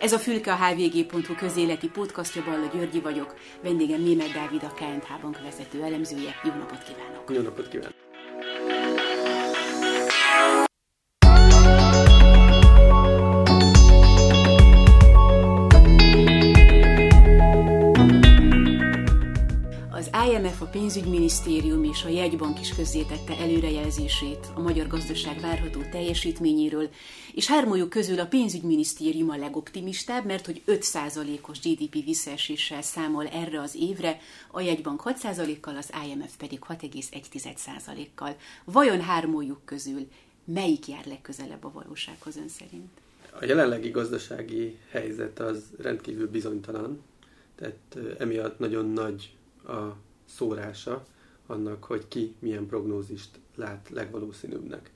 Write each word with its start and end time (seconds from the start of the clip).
Ez 0.00 0.12
a 0.12 0.18
Fülke 0.18 0.52
a 0.52 0.56
hvg.hu 0.56 1.34
közéleti 1.34 1.88
podcastja, 1.88 2.42
Balla 2.44 2.66
Györgyi 2.72 3.00
vagyok. 3.00 3.34
Vendégem 3.62 4.02
Német 4.02 4.32
Dávid, 4.32 4.62
a 4.62 4.74
KNH 4.74 5.20
Bank 5.22 5.40
vezető 5.42 5.82
elemzője. 5.82 6.34
Jó 6.44 6.50
napot 6.50 6.82
kívánok! 6.82 7.30
Jó 7.34 7.42
napot 7.42 7.68
kívánok! 7.68 8.09
Pénzügyminisztérium 20.70 21.84
és 21.84 22.04
a 22.04 22.08
jegybank 22.08 22.60
is 22.60 22.74
közzétette 22.74 23.36
előrejelzését 23.38 24.46
a 24.54 24.60
magyar 24.60 24.86
gazdaság 24.86 25.40
várható 25.40 25.80
teljesítményéről, 25.90 26.88
és 27.34 27.46
hármójuk 27.46 27.88
közül 27.88 28.20
a 28.20 28.26
pénzügyminisztérium 28.26 29.30
a 29.30 29.36
legoptimistább, 29.36 30.24
mert 30.24 30.46
hogy 30.46 30.62
5%-os 30.66 31.60
GDP 31.60 32.04
visszaeséssel 32.04 32.82
számol 32.82 33.26
erre 33.26 33.60
az 33.60 33.76
évre, 33.80 34.18
a 34.50 34.60
jegybank 34.60 35.02
6%-kal, 35.04 35.76
az 35.76 35.90
IMF 36.06 36.36
pedig 36.38 36.58
6,1%-kal. 36.68 38.36
Vajon 38.64 39.00
hármójuk 39.00 39.64
közül 39.64 40.08
melyik 40.44 40.88
jár 40.88 41.06
legközelebb 41.06 41.64
a 41.64 41.70
valósághoz 41.72 42.36
ön 42.36 42.48
szerint? 42.48 42.90
A 43.40 43.44
jelenlegi 43.44 43.90
gazdasági 43.90 44.78
helyzet 44.90 45.38
az 45.38 45.62
rendkívül 45.78 46.30
bizonytalan, 46.30 47.02
tehát 47.54 48.18
emiatt 48.18 48.58
nagyon 48.58 48.90
nagy 48.90 49.30
a 49.66 50.08
szórása 50.36 51.04
annak, 51.46 51.84
hogy 51.84 52.08
ki 52.08 52.34
milyen 52.38 52.66
prognózist 52.66 53.28
lát 53.56 53.88
legvalószínűbbnek. 53.92 54.90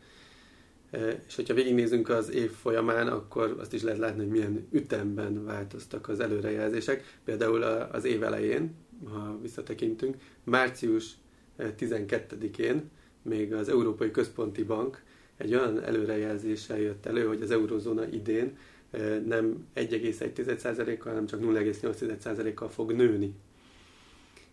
E, 0.90 1.22
és 1.26 1.34
hogyha 1.34 1.54
végignézünk 1.54 2.08
az 2.08 2.30
év 2.30 2.50
folyamán, 2.50 3.08
akkor 3.08 3.56
azt 3.60 3.72
is 3.72 3.82
lehet 3.82 3.98
látni, 3.98 4.20
hogy 4.22 4.30
milyen 4.30 4.66
ütemben 4.70 5.44
változtak 5.44 6.08
az 6.08 6.20
előrejelzések. 6.20 7.18
Például 7.24 7.62
az 7.62 8.04
év 8.04 8.22
elején, 8.22 8.74
ha 9.12 9.38
visszatekintünk, 9.42 10.16
március 10.44 11.10
12-én 11.58 12.76
e, 12.76 12.82
még 13.22 13.52
az 13.52 13.68
Európai 13.68 14.10
Központi 14.10 14.62
Bank 14.62 15.02
egy 15.36 15.54
olyan 15.54 15.82
előrejelzéssel 15.82 16.78
jött 16.78 17.06
elő, 17.06 17.26
hogy 17.26 17.42
az 17.42 17.50
eurozóna 17.50 18.06
idén 18.06 18.56
e, 18.90 18.98
nem 19.18 19.66
1,1%-kal, 19.74 21.12
hanem 21.12 21.26
csak 21.26 21.40
0,8%-kal 21.40 22.68
fog 22.68 22.92
nőni 22.92 23.34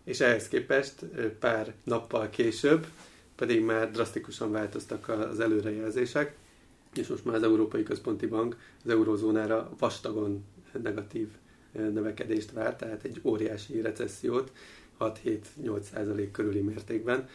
és 0.04 0.20
ehhez 0.20 0.48
képest 0.48 1.06
pár 1.40 1.74
nappal 1.84 2.30
később 2.30 2.88
pedig 3.42 3.64
már 3.64 3.92
drasztikusan 3.92 4.52
változtak 4.52 5.10
az 5.10 5.40
előrejelzések, 5.40 6.36
és 6.96 7.08
most 7.08 7.26
már 7.26 7.36
az 7.36 7.44
Európai 7.44 7.84
Központi 7.84 8.26
Bank 8.26 8.58
az 8.84 8.90
eurozónára 8.90 9.72
vastagon 9.80 10.46
negatív 10.84 11.28
növekedést 11.72 12.52
vár, 12.52 12.76
tehát 12.76 13.04
egy 13.04 13.20
óriási 13.24 13.82
recessziót 13.82 14.52
6-7-8 15.00 15.82
százalék 15.82 16.32
körüli 16.32 16.60
mértékben. 16.62 17.30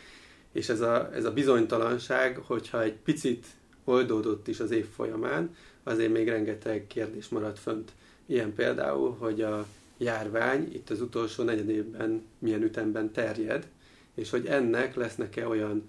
És 0.52 0.68
ez 0.68 0.80
a, 0.80 1.14
ez 1.14 1.24
a 1.24 1.32
bizonytalanság, 1.32 2.36
hogyha 2.36 2.82
egy 2.82 2.96
picit 2.96 3.46
oldódott 3.84 4.48
is 4.48 4.60
az 4.60 4.70
év 4.70 4.86
folyamán, 4.86 5.54
azért 5.82 6.12
még 6.12 6.28
rengeteg 6.28 6.86
kérdés 6.86 7.28
maradt 7.28 7.58
fönt. 7.58 7.92
Ilyen 8.26 8.54
például, 8.54 9.16
hogy 9.18 9.40
a 9.42 9.66
járvány 9.98 10.68
itt 10.72 10.90
az 10.90 11.00
utolsó 11.00 11.42
negyed 11.42 11.68
évben 11.68 12.22
milyen 12.38 12.62
ütemben 12.62 13.12
terjed, 13.12 13.68
és 14.14 14.30
hogy 14.30 14.46
ennek 14.46 14.94
lesznek-e 14.94 15.48
olyan 15.48 15.88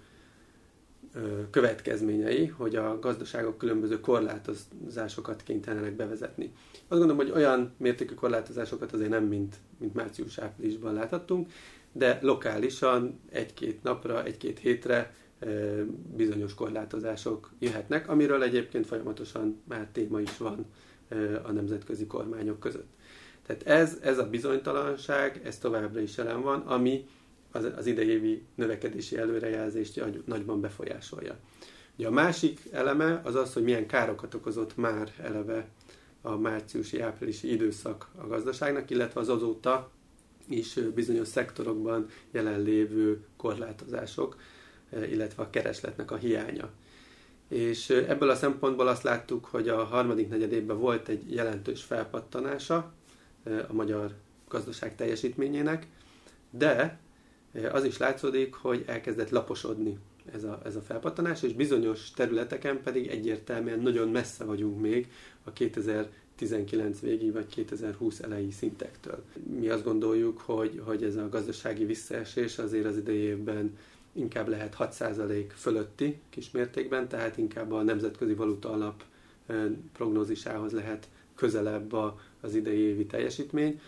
következményei, 1.50 2.46
hogy 2.46 2.76
a 2.76 2.98
gazdaságok 2.98 3.58
különböző 3.58 4.00
korlátozásokat 4.00 5.42
kénytelenek 5.42 5.92
bevezetni. 5.92 6.52
Azt 6.72 7.00
gondolom, 7.00 7.16
hogy 7.16 7.30
olyan 7.30 7.74
mértékű 7.76 8.14
korlátozásokat 8.14 8.92
azért 8.92 9.10
nem, 9.10 9.24
mint, 9.24 9.56
mint 9.78 9.94
március-áprilisban 9.94 10.94
láthattunk, 10.94 11.50
de 11.92 12.18
lokálisan 12.22 13.20
egy-két 13.30 13.82
napra, 13.82 14.24
egy-két 14.24 14.58
hétre 14.58 15.14
bizonyos 16.16 16.54
korlátozások 16.54 17.52
jöhetnek, 17.58 18.08
amiről 18.08 18.42
egyébként 18.42 18.86
folyamatosan 18.86 19.60
már 19.64 19.88
téma 19.92 20.20
is 20.20 20.36
van 20.36 20.66
a 21.42 21.52
nemzetközi 21.52 22.06
kormányok 22.06 22.60
között. 22.60 22.88
Tehát 23.48 23.82
ez, 23.82 23.98
ez 24.02 24.18
a 24.18 24.28
bizonytalanság, 24.28 25.40
ez 25.44 25.58
továbbra 25.58 26.00
is 26.00 26.16
jelen 26.16 26.42
van, 26.42 26.60
ami 26.60 27.06
az, 27.52 27.64
az 27.76 27.86
idejévi 27.86 28.42
növekedési 28.54 29.16
előrejelzést 29.16 30.02
nagyban 30.24 30.60
befolyásolja. 30.60 31.36
Ugye 31.96 32.06
a 32.06 32.10
másik 32.10 32.60
eleme 32.72 33.20
az 33.24 33.34
az, 33.34 33.52
hogy 33.52 33.62
milyen 33.62 33.86
károkat 33.86 34.34
okozott 34.34 34.76
már 34.76 35.12
eleve 35.22 35.68
a 36.22 36.36
márciusi-áprilisi 36.36 37.52
időszak 37.52 38.08
a 38.16 38.26
gazdaságnak, 38.26 38.90
illetve 38.90 39.20
az 39.20 39.28
azóta 39.28 39.90
is 40.48 40.74
bizonyos 40.94 41.28
szektorokban 41.28 42.06
jelenlévő 42.30 43.24
korlátozások, 43.36 44.36
illetve 45.10 45.42
a 45.42 45.50
keresletnek 45.50 46.10
a 46.10 46.16
hiánya. 46.16 46.70
És 47.48 47.90
ebből 47.90 48.30
a 48.30 48.34
szempontból 48.34 48.88
azt 48.88 49.02
láttuk, 49.02 49.44
hogy 49.44 49.68
a 49.68 49.84
harmadik 49.84 50.28
negyedében 50.28 50.78
volt 50.78 51.08
egy 51.08 51.34
jelentős 51.34 51.82
felpattanása 51.82 52.96
a 53.68 53.72
magyar 53.72 54.14
gazdaság 54.48 54.96
teljesítményének, 54.96 55.86
de 56.50 56.98
az 57.72 57.84
is 57.84 57.98
látszódik, 57.98 58.54
hogy 58.54 58.84
elkezdett 58.86 59.30
laposodni 59.30 59.98
ez 60.32 60.44
a, 60.44 60.60
ez 60.64 60.76
a 60.76 60.80
felpattanás, 60.80 61.42
és 61.42 61.52
bizonyos 61.52 62.10
területeken 62.10 62.82
pedig 62.82 63.06
egyértelműen 63.06 63.80
nagyon 63.80 64.08
messze 64.08 64.44
vagyunk 64.44 64.80
még 64.80 65.10
a 65.44 65.52
2019 65.52 67.00
végi 67.00 67.30
vagy 67.30 67.46
2020 67.46 68.20
elejé 68.20 68.50
szintektől. 68.50 69.24
Mi 69.58 69.68
azt 69.68 69.84
gondoljuk, 69.84 70.38
hogy, 70.38 70.82
hogy 70.84 71.02
ez 71.02 71.16
a 71.16 71.28
gazdasági 71.28 71.84
visszaesés 71.84 72.58
azért 72.58 72.86
az 72.86 72.96
idejében 72.96 73.76
inkább 74.12 74.48
lehet 74.48 74.76
6% 74.78 75.44
fölötti 75.54 76.20
kismértékben, 76.30 77.08
tehát 77.08 77.36
inkább 77.36 77.72
a 77.72 77.82
nemzetközi 77.82 78.34
valuta 78.34 78.70
alap 78.70 79.04
prognózisához 79.92 80.72
lehet 80.72 81.08
közelebb 81.34 81.92
a, 81.92 82.20
az 82.40 82.54
idei 82.54 82.78
évi 82.78 83.06
teljesítmény. 83.06 83.80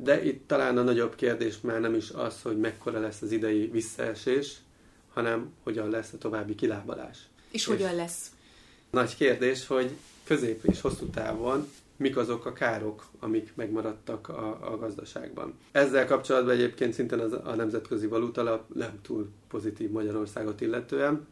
De 0.00 0.24
itt 0.24 0.46
talán 0.46 0.78
a 0.78 0.82
nagyobb 0.82 1.14
kérdés 1.14 1.60
már 1.60 1.80
nem 1.80 1.94
is 1.94 2.10
az, 2.10 2.42
hogy 2.42 2.58
mekkora 2.58 3.00
lesz 3.00 3.22
az 3.22 3.32
idei 3.32 3.66
visszaesés, 3.66 4.56
hanem 5.12 5.52
hogyan 5.62 5.90
lesz 5.90 6.12
a 6.12 6.18
további 6.18 6.54
kilábalás. 6.54 7.18
És, 7.50 7.60
és 7.60 7.64
hogyan 7.64 7.94
lesz? 7.94 8.30
Nagy 8.90 9.16
kérdés, 9.16 9.66
hogy 9.66 9.90
közép 10.24 10.64
és 10.64 10.80
hosszú 10.80 11.06
távon 11.06 11.68
mik 11.98 12.16
azok 12.16 12.46
a 12.46 12.52
károk, 12.52 13.06
amik 13.18 13.52
megmaradtak 13.54 14.28
a, 14.28 14.72
a 14.72 14.76
gazdaságban. 14.76 15.54
Ezzel 15.72 16.06
kapcsolatban 16.06 16.54
egyébként 16.54 16.92
szintén 16.92 17.18
az, 17.18 17.32
a 17.32 17.54
Nemzetközi 17.54 18.06
Valutalap 18.06 18.74
nem 18.74 18.98
túl 19.02 19.28
pozitív 19.48 19.90
Magyarországot 19.90 20.60
illetően. 20.60 21.26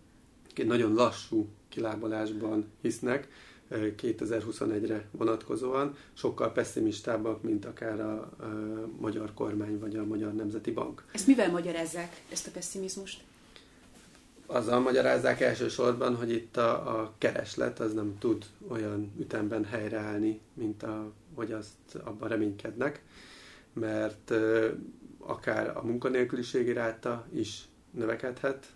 Nagyon 0.65 0.95
lassú 0.95 1.49
kilábalásban 1.69 2.73
hisznek, 2.81 3.29
2021-re 3.71 5.05
vonatkozóan 5.11 5.97
sokkal 6.13 6.53
pessimistábbak, 6.53 7.43
mint 7.43 7.65
akár 7.65 8.01
a, 8.01 8.13
a 8.21 8.87
magyar 9.01 9.35
kormány 9.35 9.79
vagy 9.79 9.97
a 9.97 10.05
Magyar 10.05 10.35
Nemzeti 10.35 10.71
Bank. 10.71 11.05
Ezt 11.13 11.27
mivel 11.27 11.51
magyarázzák, 11.51 12.23
ezt 12.33 12.47
a 12.47 12.51
pessimizmust? 12.51 13.25
Azzal 14.47 14.81
magyarázzák 14.81 15.41
elsősorban, 15.41 16.17
hogy 16.17 16.31
itt 16.31 16.57
a, 16.57 17.01
a 17.01 17.15
kereslet 17.19 17.81
az 17.81 17.93
nem 17.95 18.19
tud 18.19 18.45
olyan 18.69 19.13
ütemben 19.19 19.65
helyreállni, 19.65 20.41
mint 20.55 20.83
a, 20.83 21.13
hogy 21.35 21.53
azt 21.53 21.95
abban 22.05 22.29
reménykednek, 22.29 23.03
mert 23.73 24.33
akár 25.19 25.77
a 25.77 25.83
munkanélküliségi 25.83 26.73
ráta 26.73 27.27
is 27.33 27.69
növekedhet 27.97 28.67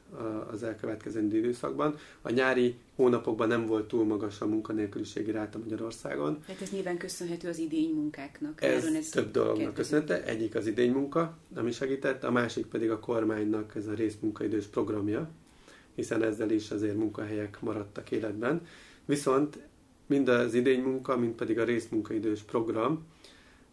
az 0.51 0.63
elkövetkező 0.63 1.37
időszakban. 1.37 1.99
A 2.23 2.31
nyári 2.31 2.79
hónapokban 2.95 3.49
nem 3.49 3.67
volt 3.67 3.89
túl 3.89 4.05
magas 4.05 4.41
a 4.41 4.47
munkanélküliségi 4.47 5.31
ráta 5.31 5.59
Magyarországon. 5.59 6.43
Tehát 6.47 6.63
ez 6.63 6.71
nyilván 6.71 6.97
köszönhető 6.97 7.49
az 7.49 7.59
idény 7.59 7.91
munkáknak. 7.95 8.63
Ez, 8.63 8.85
ez 8.85 9.09
több 9.09 9.31
dolognak 9.31 9.75
köszönhető. 9.75 10.15
Egyik 10.15 10.55
az 10.55 10.67
idény 10.67 10.93
munka, 10.93 11.39
ami 11.55 11.73
segített, 11.73 12.25
a 12.25 12.31
másik 12.31 12.67
pedig 12.67 12.91
a 12.91 13.01
kormánynak 13.01 13.75
ez 13.75 13.87
a 13.87 13.95
részmunkaidős 13.95 14.67
programja, 14.67 15.31
hiszen 15.95 16.23
ezzel 16.23 16.51
is 16.51 16.71
azért 16.71 16.97
munkahelyek 16.97 17.61
maradtak 17.61 18.11
életben. 18.11 18.67
Viszont 19.05 19.59
mind 20.07 20.29
az 20.29 20.55
idény 20.55 20.83
munka, 20.83 21.17
mind 21.17 21.35
pedig 21.35 21.59
a 21.59 21.65
részmunkaidős 21.65 22.41
program, 22.41 23.07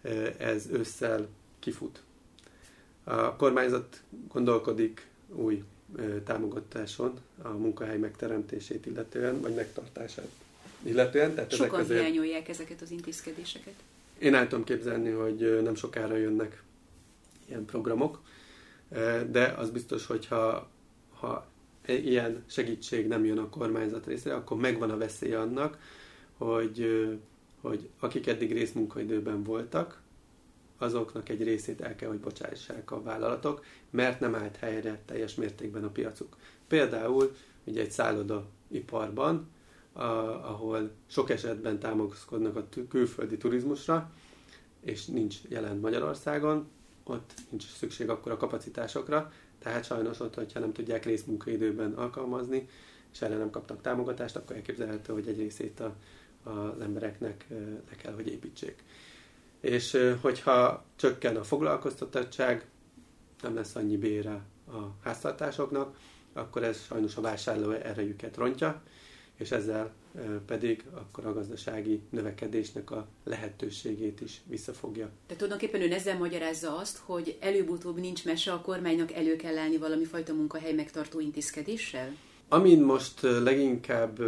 eh, 0.01 0.33
ez 0.37 0.67
ősszel 0.71 1.27
kifut. 1.59 2.01
A 3.03 3.35
kormányzat 3.35 4.01
gondolkodik 4.33 5.07
új 5.29 5.63
támogatáson 6.23 7.19
a 7.41 7.47
munkahely 7.47 7.97
megteremtését 7.97 8.85
illetően, 8.85 9.41
vagy 9.41 9.53
megtartását 9.53 10.29
illetően. 10.81 11.33
Tehát 11.33 11.51
Sokan 11.51 11.67
ezek 11.67 11.79
azért... 11.79 11.99
hiányolják 11.99 12.49
ezeket 12.49 12.81
az 12.81 12.91
intézkedéseket. 12.91 13.73
Én 14.19 14.33
el 14.33 14.47
tudom 14.47 14.63
képzelni, 14.63 15.09
hogy 15.09 15.61
nem 15.63 15.75
sokára 15.75 16.15
jönnek 16.15 16.63
ilyen 17.45 17.65
programok, 17.65 18.21
de 19.29 19.53
az 19.57 19.69
biztos, 19.69 20.05
hogy 20.05 20.25
ha, 20.27 20.69
ha 21.13 21.47
ilyen 21.85 22.43
segítség 22.47 23.07
nem 23.07 23.25
jön 23.25 23.37
a 23.37 23.49
kormányzat 23.49 24.05
részére, 24.05 24.35
akkor 24.35 24.57
megvan 24.57 24.89
a 24.89 24.97
veszély 24.97 25.33
annak, 25.33 25.77
hogy, 26.37 27.07
hogy 27.61 27.89
akik 27.99 28.27
eddig 28.27 28.51
részmunkaidőben 28.51 29.43
voltak, 29.43 30.01
azoknak 30.77 31.29
egy 31.29 31.43
részét 31.43 31.81
el 31.81 31.95
kell, 31.95 32.09
hogy 32.09 32.19
bocsássák 32.19 32.91
a 32.91 33.01
vállalatok, 33.01 33.65
mert 33.89 34.19
nem 34.19 34.35
állt 34.35 34.55
helyre 34.55 35.01
teljes 35.05 35.35
mértékben 35.35 35.83
a 35.83 35.89
piacuk. 35.89 36.37
Például 36.67 37.35
ugye 37.63 37.81
egy 37.81 37.91
szállodaiparban, 37.91 39.49
a, 39.93 40.01
ahol 40.51 40.91
sok 41.07 41.29
esetben 41.29 41.79
támaszkodnak 41.79 42.55
a 42.55 42.67
külföldi 42.89 43.37
turizmusra, 43.37 44.11
és 44.79 45.05
nincs 45.05 45.37
jelen 45.47 45.77
Magyarországon, 45.77 46.67
ott 47.03 47.33
nincs 47.49 47.65
szükség 47.65 48.09
akkor 48.09 48.31
a 48.31 48.37
kapacitásokra, 48.37 49.31
tehát 49.59 49.85
sajnos 49.85 50.19
ott, 50.19 50.35
hogyha 50.35 50.59
nem 50.59 50.73
tudják 50.73 51.05
részmunkaidőben 51.05 51.93
alkalmazni, 51.93 52.67
és 53.13 53.21
erre 53.21 53.37
nem 53.37 53.49
kaptak 53.49 53.81
támogatást, 53.81 54.35
akkor 54.35 54.55
elképzelhető, 54.55 55.13
hogy 55.13 55.27
egy 55.27 55.37
részét 55.37 55.79
a, 55.79 55.95
az 56.49 56.81
embereknek 56.81 57.45
le 57.89 57.95
kell, 57.95 58.13
hogy 58.13 58.27
építsék. 58.27 58.83
És 59.61 59.97
hogyha 60.21 60.83
csökken 60.95 61.35
a 61.35 61.43
foglalkoztatottság, 61.43 62.65
nem 63.41 63.55
lesz 63.55 63.75
annyi 63.75 63.97
bére 63.97 64.41
a 64.67 64.77
háztartásoknak, 65.03 65.97
akkor 66.33 66.63
ez 66.63 66.83
sajnos 66.85 67.15
a 67.15 67.21
vásárló 67.21 67.71
erejüket 67.71 68.37
rontja, 68.37 68.81
és 69.35 69.51
ezzel 69.51 69.91
pedig 70.45 70.83
akkor 70.93 71.25
a 71.25 71.33
gazdasági 71.33 72.01
növekedésnek 72.09 72.91
a 72.91 73.07
lehetőségét 73.23 74.21
is 74.21 74.41
visszafogja. 74.45 75.09
Tehát 75.25 75.43
tulajdonképpen 75.43 75.81
ön 75.81 75.91
ezzel 75.91 76.17
magyarázza 76.17 76.77
azt, 76.77 76.97
hogy 76.97 77.37
előbb-utóbb 77.39 77.99
nincs 77.99 78.25
mese, 78.25 78.51
a 78.51 78.61
kormánynak 78.61 79.11
elő 79.11 79.35
kell 79.35 79.57
állni 79.57 79.77
valami 79.77 80.05
fajta 80.05 80.33
munkahely 80.33 80.73
megtartó 80.73 81.19
intézkedéssel? 81.19 82.15
Amin 82.49 82.81
most 82.81 83.21
leginkább 83.21 84.19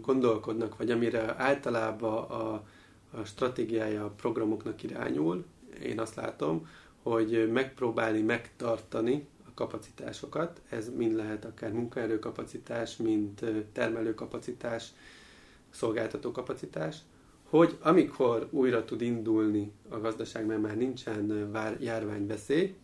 gondolkodnak, 0.00 0.76
vagy 0.76 0.90
amire 0.90 1.34
általában 1.38 2.24
a, 2.24 2.64
a 3.10 3.24
stratégiája 3.24 4.04
a 4.04 4.10
programoknak 4.10 4.82
irányul, 4.82 5.44
én 5.82 6.00
azt 6.00 6.14
látom, 6.14 6.68
hogy 7.02 7.50
megpróbálni 7.52 8.20
megtartani 8.20 9.26
kapacitásokat. 9.60 10.60
Ez 10.68 10.90
mind 10.96 11.16
lehet 11.16 11.44
akár 11.44 11.72
munkaerőkapacitás, 11.72 12.96
mint 12.96 13.44
termelőkapacitás, 13.72 14.88
szolgáltatókapacitás, 15.70 16.96
hogy 17.48 17.78
amikor 17.80 18.48
újra 18.50 18.84
tud 18.84 19.00
indulni 19.00 19.72
a 19.88 19.98
gazdaság, 19.98 20.46
mert 20.46 20.60
már 20.60 20.76
nincsen 20.76 21.50
járványveszély, 21.80 22.74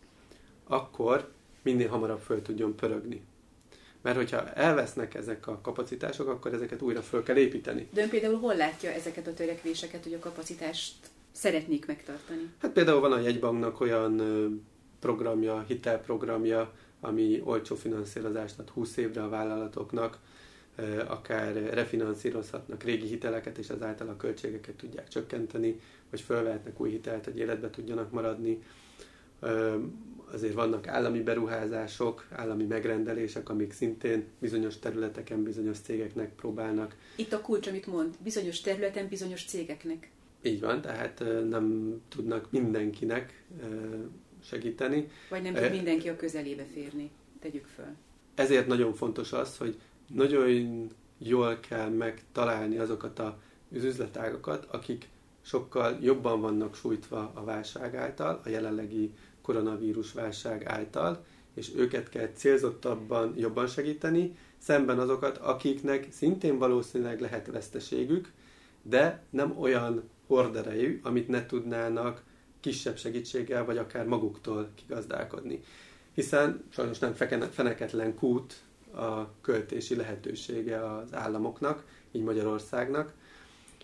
akkor 0.63 1.31
minél 1.61 1.89
hamarabb 1.89 2.19
föl 2.19 2.41
tudjon 2.41 2.75
pörögni. 2.75 3.21
Mert 4.07 4.19
hogyha 4.19 4.53
elvesznek 4.53 5.13
ezek 5.13 5.47
a 5.47 5.59
kapacitások, 5.61 6.27
akkor 6.27 6.53
ezeket 6.53 6.81
újra 6.81 7.01
föl 7.01 7.23
kell 7.23 7.35
építeni. 7.35 7.87
De 7.93 8.01
ön 8.01 8.09
például 8.09 8.39
hol 8.39 8.55
látja 8.55 8.91
ezeket 8.91 9.27
a 9.27 9.33
törekvéseket, 9.33 10.03
hogy 10.03 10.13
a 10.13 10.19
kapacitást 10.19 10.93
szeretnék 11.31 11.85
megtartani? 11.85 12.49
Hát 12.61 12.71
például 12.71 12.99
van 12.99 13.11
a 13.11 13.19
jegybanknak 13.19 13.79
olyan 13.79 14.21
programja, 14.99 15.63
hitelprogramja, 15.67 16.73
ami 16.99 17.41
olcsó 17.43 17.75
finanszírozást 17.75 18.59
ad 18.59 18.69
20 18.69 18.97
évre 18.97 19.23
a 19.23 19.29
vállalatoknak, 19.29 20.17
akár 21.07 21.53
refinanszírozhatnak 21.73 22.83
régi 22.83 23.07
hiteleket, 23.07 23.57
és 23.57 23.69
ezáltal 23.69 24.09
a 24.09 24.15
költségeket 24.15 24.75
tudják 24.75 25.07
csökkenteni, 25.07 25.79
vagy 26.09 26.21
felvehetnek 26.21 26.79
új 26.79 26.89
hitelt, 26.89 27.25
hogy 27.25 27.37
életbe 27.37 27.69
tudjanak 27.69 28.11
maradni. 28.11 28.63
Azért 30.31 30.53
vannak 30.53 30.87
állami 30.87 31.21
beruházások, 31.21 32.27
állami 32.31 32.63
megrendelések, 32.63 33.49
amik 33.49 33.73
szintén 33.73 34.25
bizonyos 34.39 34.79
területeken, 34.79 35.43
bizonyos 35.43 35.79
cégeknek 35.79 36.35
próbálnak. 36.35 36.95
Itt 37.15 37.33
a 37.33 37.41
kulcs, 37.41 37.67
amit 37.67 37.87
mond, 37.87 38.15
bizonyos 38.23 38.61
területen, 38.61 39.07
bizonyos 39.07 39.45
cégeknek. 39.45 40.09
Így 40.41 40.59
van, 40.59 40.81
tehát 40.81 41.23
nem 41.49 41.95
tudnak 42.09 42.51
mindenkinek 42.51 43.43
segíteni. 44.43 45.09
Vagy 45.29 45.41
nem 45.41 45.53
tud 45.53 45.71
mindenki 45.71 46.09
a 46.09 46.15
közelébe 46.15 46.65
férni. 46.73 47.11
Tegyük 47.39 47.65
föl. 47.65 47.95
Ezért 48.35 48.67
nagyon 48.67 48.93
fontos 48.93 49.33
az, 49.33 49.57
hogy 49.57 49.79
nagyon 50.07 50.89
jól 51.17 51.59
kell 51.59 51.89
megtalálni 51.89 52.77
azokat 52.77 53.19
az 53.19 53.83
üzletágokat, 53.83 54.65
akik 54.65 55.07
sokkal 55.41 55.97
jobban 56.01 56.41
vannak 56.41 56.75
sújtva 56.75 57.31
a 57.33 57.43
válság 57.43 57.95
által, 57.95 58.41
a 58.45 58.49
jelenlegi 58.49 59.13
koronavírus 59.47 60.13
válság 60.13 60.65
által, 60.65 61.25
és 61.53 61.71
őket 61.75 62.09
kell 62.09 62.29
célzottabban 62.35 63.33
jobban 63.37 63.67
segíteni, 63.67 64.37
szemben 64.57 64.99
azokat, 64.99 65.37
akiknek 65.37 66.07
szintén 66.11 66.57
valószínűleg 66.57 67.19
lehet 67.19 67.47
veszteségük, 67.47 68.31
de 68.81 69.23
nem 69.29 69.57
olyan 69.59 70.09
horderejű, 70.27 70.99
amit 71.03 71.27
ne 71.27 71.45
tudnának 71.45 72.23
kisebb 72.59 72.97
segítséggel, 72.97 73.65
vagy 73.65 73.77
akár 73.77 74.05
maguktól 74.05 74.69
kigazdálkodni. 74.75 75.59
Hiszen 76.13 76.63
sajnos 76.69 76.99
nem 76.99 77.13
feneketlen 77.51 78.15
kút 78.15 78.61
a 78.93 79.41
költési 79.41 79.95
lehetősége 79.95 80.95
az 80.95 81.13
államoknak, 81.13 81.83
így 82.11 82.23
Magyarországnak, 82.23 83.13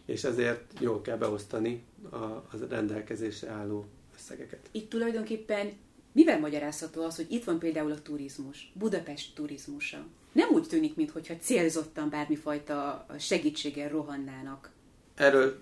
és 0.05 0.23
ezért 0.23 0.79
jól 0.79 1.01
kell 1.01 1.17
beosztani 1.17 1.83
a, 2.09 2.15
a 2.15 2.47
rendelkezésre 2.69 3.49
álló 3.49 3.85
összegeket. 4.23 4.69
Itt 4.71 4.89
tulajdonképpen 4.89 5.71
mivel 6.11 6.39
magyarázható 6.39 7.03
az, 7.03 7.15
hogy 7.15 7.25
itt 7.29 7.43
van 7.43 7.59
például 7.59 7.91
a 7.91 8.01
turizmus, 8.01 8.71
Budapest 8.73 9.35
turizmusa? 9.35 10.05
Nem 10.31 10.49
úgy 10.49 10.67
tűnik, 10.67 10.95
mintha 10.95 11.37
célzottan 11.39 12.09
bármifajta 12.09 13.05
segítséggel 13.19 13.89
rohannának. 13.89 14.71
Erről 15.15 15.59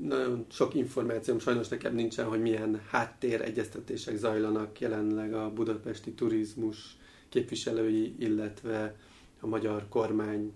nagyon 0.00 0.46
sok 0.50 0.74
információm 0.74 1.38
sajnos 1.38 1.68
nekem 1.68 1.94
nincsen, 1.94 2.26
hogy 2.26 2.40
milyen 2.40 2.80
háttér 2.90 3.40
egyeztetések 3.40 4.16
zajlanak 4.16 4.80
jelenleg 4.80 5.34
a 5.34 5.50
budapesti 5.52 6.12
turizmus 6.12 6.96
képviselői, 7.28 8.14
illetve 8.18 8.96
a 9.40 9.46
magyar 9.46 9.88
kormány 9.88 10.52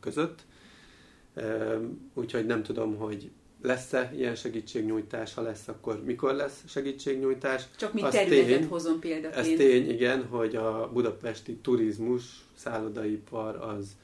között. 0.00 0.44
Úgyhogy 2.14 2.46
nem 2.46 2.62
tudom, 2.62 2.96
hogy 2.96 3.30
lesz-e 3.62 4.12
ilyen 4.16 4.34
segítségnyújtás, 4.34 5.34
ha 5.34 5.42
lesz, 5.42 5.68
akkor 5.68 6.04
mikor 6.04 6.34
lesz 6.34 6.62
segítségnyújtás. 6.66 7.64
Csak 7.76 7.92
mi 7.92 8.00
területet 8.10 8.68
hozom 8.68 8.98
példaként. 8.98 9.46
Ez 9.46 9.56
tény, 9.56 9.90
igen, 9.90 10.26
hogy 10.26 10.56
a 10.56 10.90
budapesti 10.92 11.54
turizmus, 11.54 12.22
szállodaipar 12.54 13.56
az 13.56 13.96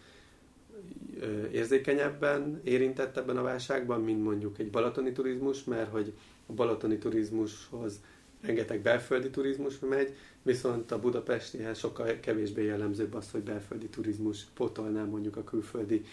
érzékenyebben 1.53 2.61
érintett 2.65 3.17
ebben 3.17 3.37
a 3.37 3.43
válságban, 3.43 4.01
mint 4.01 4.25
mondjuk 4.25 4.59
egy 4.59 4.71
balatoni 4.71 5.13
turizmus, 5.13 5.65
mert 5.65 5.91
hogy 5.91 6.13
a 6.47 6.53
balatoni 6.53 6.99
turizmushoz 6.99 8.01
rengeteg 8.41 8.81
belföldi 8.81 9.31
turizmus 9.31 9.79
megy, 9.79 10.15
viszont 10.43 10.93
a 10.93 11.01
budapestihez 11.01 11.79
sokkal 11.79 12.21
kevésbé 12.21 12.65
jellemzőbb 12.65 13.15
az, 13.15 13.31
hogy 13.31 13.41
belföldi 13.41 13.87
turizmus 13.87 14.47
pótolná 14.55 15.05
mondjuk 15.05 15.37
a 15.37 15.45
külföldi 15.45 16.05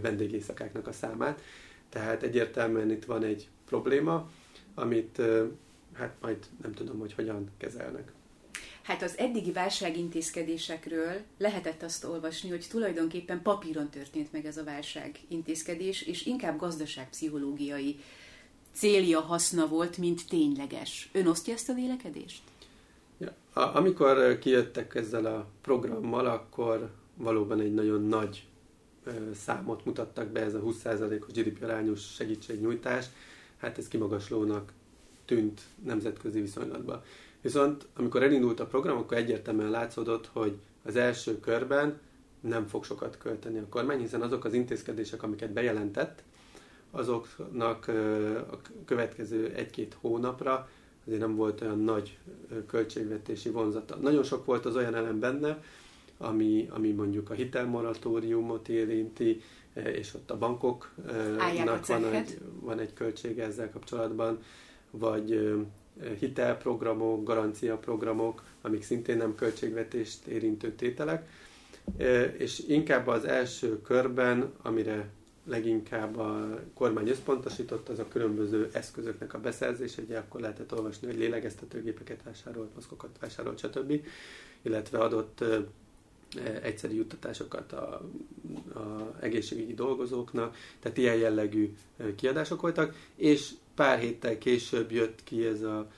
vendégészakáknak 0.00 0.86
a 0.86 0.92
számát. 0.92 1.40
Tehát 1.96 2.22
egyértelműen 2.22 2.90
itt 2.90 3.04
van 3.04 3.22
egy 3.22 3.48
probléma, 3.64 4.30
amit 4.74 5.22
hát 5.92 6.14
majd 6.20 6.36
nem 6.62 6.72
tudom, 6.72 6.98
hogy 6.98 7.12
hogyan 7.14 7.50
kezelnek. 7.56 8.12
Hát 8.82 9.02
az 9.02 9.18
eddigi 9.18 9.52
válságintézkedésekről 9.52 11.12
lehetett 11.38 11.82
azt 11.82 12.04
olvasni, 12.04 12.48
hogy 12.48 12.66
tulajdonképpen 12.70 13.42
papíron 13.42 13.88
történt 13.88 14.32
meg 14.32 14.46
ez 14.46 14.56
a 14.56 14.64
válságintézkedés, 14.64 16.02
és 16.02 16.26
inkább 16.26 16.58
gazdaságpszichológiai 16.58 17.96
célja, 18.72 19.20
haszna 19.20 19.66
volt, 19.66 19.98
mint 19.98 20.28
tényleges. 20.28 21.08
Ön 21.12 21.26
osztja 21.26 21.54
ezt 21.54 21.68
a 21.68 21.74
vélekedést? 21.74 22.42
Ja, 23.18 23.32
amikor 23.72 24.38
kijöttek 24.38 24.94
ezzel 24.94 25.26
a 25.26 25.46
programmal, 25.60 26.26
akkor 26.26 26.90
valóban 27.14 27.60
egy 27.60 27.74
nagyon 27.74 28.02
nagy 28.02 28.46
számot 29.34 29.84
mutattak 29.84 30.28
be, 30.28 30.40
ez 30.40 30.54
a 30.54 30.60
20%-os 30.60 31.32
GDP 31.32 31.62
arányos 31.62 32.14
segítségnyújtás. 32.14 33.06
Hát 33.56 33.78
ez 33.78 33.88
kimagaslónak 33.88 34.72
tűnt 35.24 35.60
nemzetközi 35.84 36.40
viszonylatban. 36.40 37.02
Viszont 37.40 37.86
amikor 37.96 38.22
elindult 38.22 38.60
a 38.60 38.66
program, 38.66 38.96
akkor 38.96 39.16
egyértelműen 39.16 39.70
látszódott, 39.70 40.30
hogy 40.32 40.56
az 40.82 40.96
első 40.96 41.40
körben 41.40 41.98
nem 42.40 42.66
fog 42.66 42.84
sokat 42.84 43.18
költeni 43.18 43.58
a 43.58 43.68
kormány, 43.68 44.00
hiszen 44.00 44.22
azok 44.22 44.44
az 44.44 44.52
intézkedések, 44.52 45.22
amiket 45.22 45.50
bejelentett, 45.50 46.22
azoknak 46.90 47.88
a 48.50 48.60
következő 48.84 49.52
egy-két 49.54 49.96
hónapra 50.00 50.68
azért 51.06 51.20
nem 51.20 51.36
volt 51.36 51.60
olyan 51.60 51.80
nagy 51.80 52.18
költségvetési 52.66 53.50
vonzata. 53.50 53.96
Nagyon 53.96 54.22
sok 54.22 54.44
volt 54.44 54.66
az 54.66 54.76
olyan 54.76 54.94
elem 54.94 55.18
benne, 55.18 55.62
ami, 56.18 56.68
ami 56.70 56.90
mondjuk 56.90 57.30
a 57.30 57.34
hitelmoratóriumot 57.34 58.68
érinti, 58.68 59.42
és 59.72 60.14
ott 60.14 60.30
a 60.30 60.38
bankoknak 60.38 61.86
van 61.86 62.04
egy, 62.04 62.38
van 62.60 62.78
egy 62.78 62.92
költsége 62.92 63.44
ezzel 63.44 63.70
kapcsolatban, 63.70 64.38
vagy 64.90 65.54
hitelprogramok, 66.18 67.24
garanciaprogramok, 67.24 68.42
amik 68.62 68.82
szintén 68.82 69.16
nem 69.16 69.34
költségvetést 69.34 70.26
érintő 70.26 70.72
tételek, 70.72 71.28
és 72.36 72.58
inkább 72.68 73.06
az 73.06 73.24
első 73.24 73.80
körben, 73.82 74.52
amire 74.62 75.08
leginkább 75.44 76.16
a 76.18 76.60
kormány 76.74 77.08
összpontosított, 77.08 77.88
az 77.88 77.98
a 77.98 78.08
különböző 78.08 78.70
eszközöknek 78.72 79.34
a 79.34 79.40
beszerzése, 79.40 80.02
ugye 80.02 80.18
akkor 80.18 80.40
lehetett 80.40 80.72
olvasni, 80.72 81.06
hogy 81.06 81.16
lélegeztetőgépeket 81.16 82.22
vásárolt, 82.22 82.74
maszkokat 82.74 83.18
vásárolt, 83.20 83.58
stb. 83.58 84.00
Illetve 84.62 84.98
adott 84.98 85.44
egyszerű 86.62 86.94
juttatásokat 86.94 87.72
a, 87.72 88.02
a 88.74 89.16
egészségügyi 89.20 89.74
dolgozóknak, 89.74 90.56
tehát 90.80 90.98
ilyen 90.98 91.16
jellegű 91.16 91.74
kiadások 92.16 92.60
voltak, 92.60 92.94
és 93.16 93.50
pár 93.74 93.98
héttel 93.98 94.38
később 94.38 94.90
jött 94.90 95.24
ki 95.24 95.44
ez 95.44 95.62
a 95.62 95.90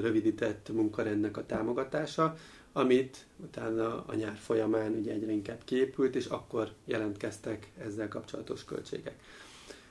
rövidített 0.00 0.68
munkarendnek 0.72 1.36
a 1.36 1.46
támogatása, 1.46 2.36
amit 2.72 3.26
utána 3.36 4.04
a 4.06 4.14
nyár 4.14 4.36
folyamán 4.36 4.92
ugye 4.92 5.12
egyre 5.12 5.32
inkább 5.32 5.60
kiépült, 5.64 6.14
és 6.14 6.26
akkor 6.26 6.72
jelentkeztek 6.84 7.70
ezzel 7.78 8.08
kapcsolatos 8.08 8.64
költségek. 8.64 9.14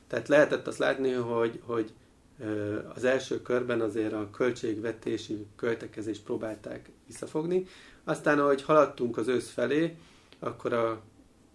Tehát 0.08 0.27
lehetett 0.27 0.67
azt 0.67 0.77
látni, 0.77 1.12
hogy, 1.12 1.60
hogy 1.65 1.93
az 2.96 3.03
első 3.03 3.41
körben 3.41 3.82
azért 3.82 4.13
a 4.13 4.29
költségvetési 4.32 5.46
költekezést 5.55 6.24
próbálták 6.24 6.89
visszafogni, 7.08 7.65
aztán 8.03 8.39
ahogy 8.39 8.62
haladtunk 8.62 9.17
az 9.17 9.27
ősz 9.27 9.50
felé, 9.50 9.95
akkor 10.39 10.74
a 10.74 11.01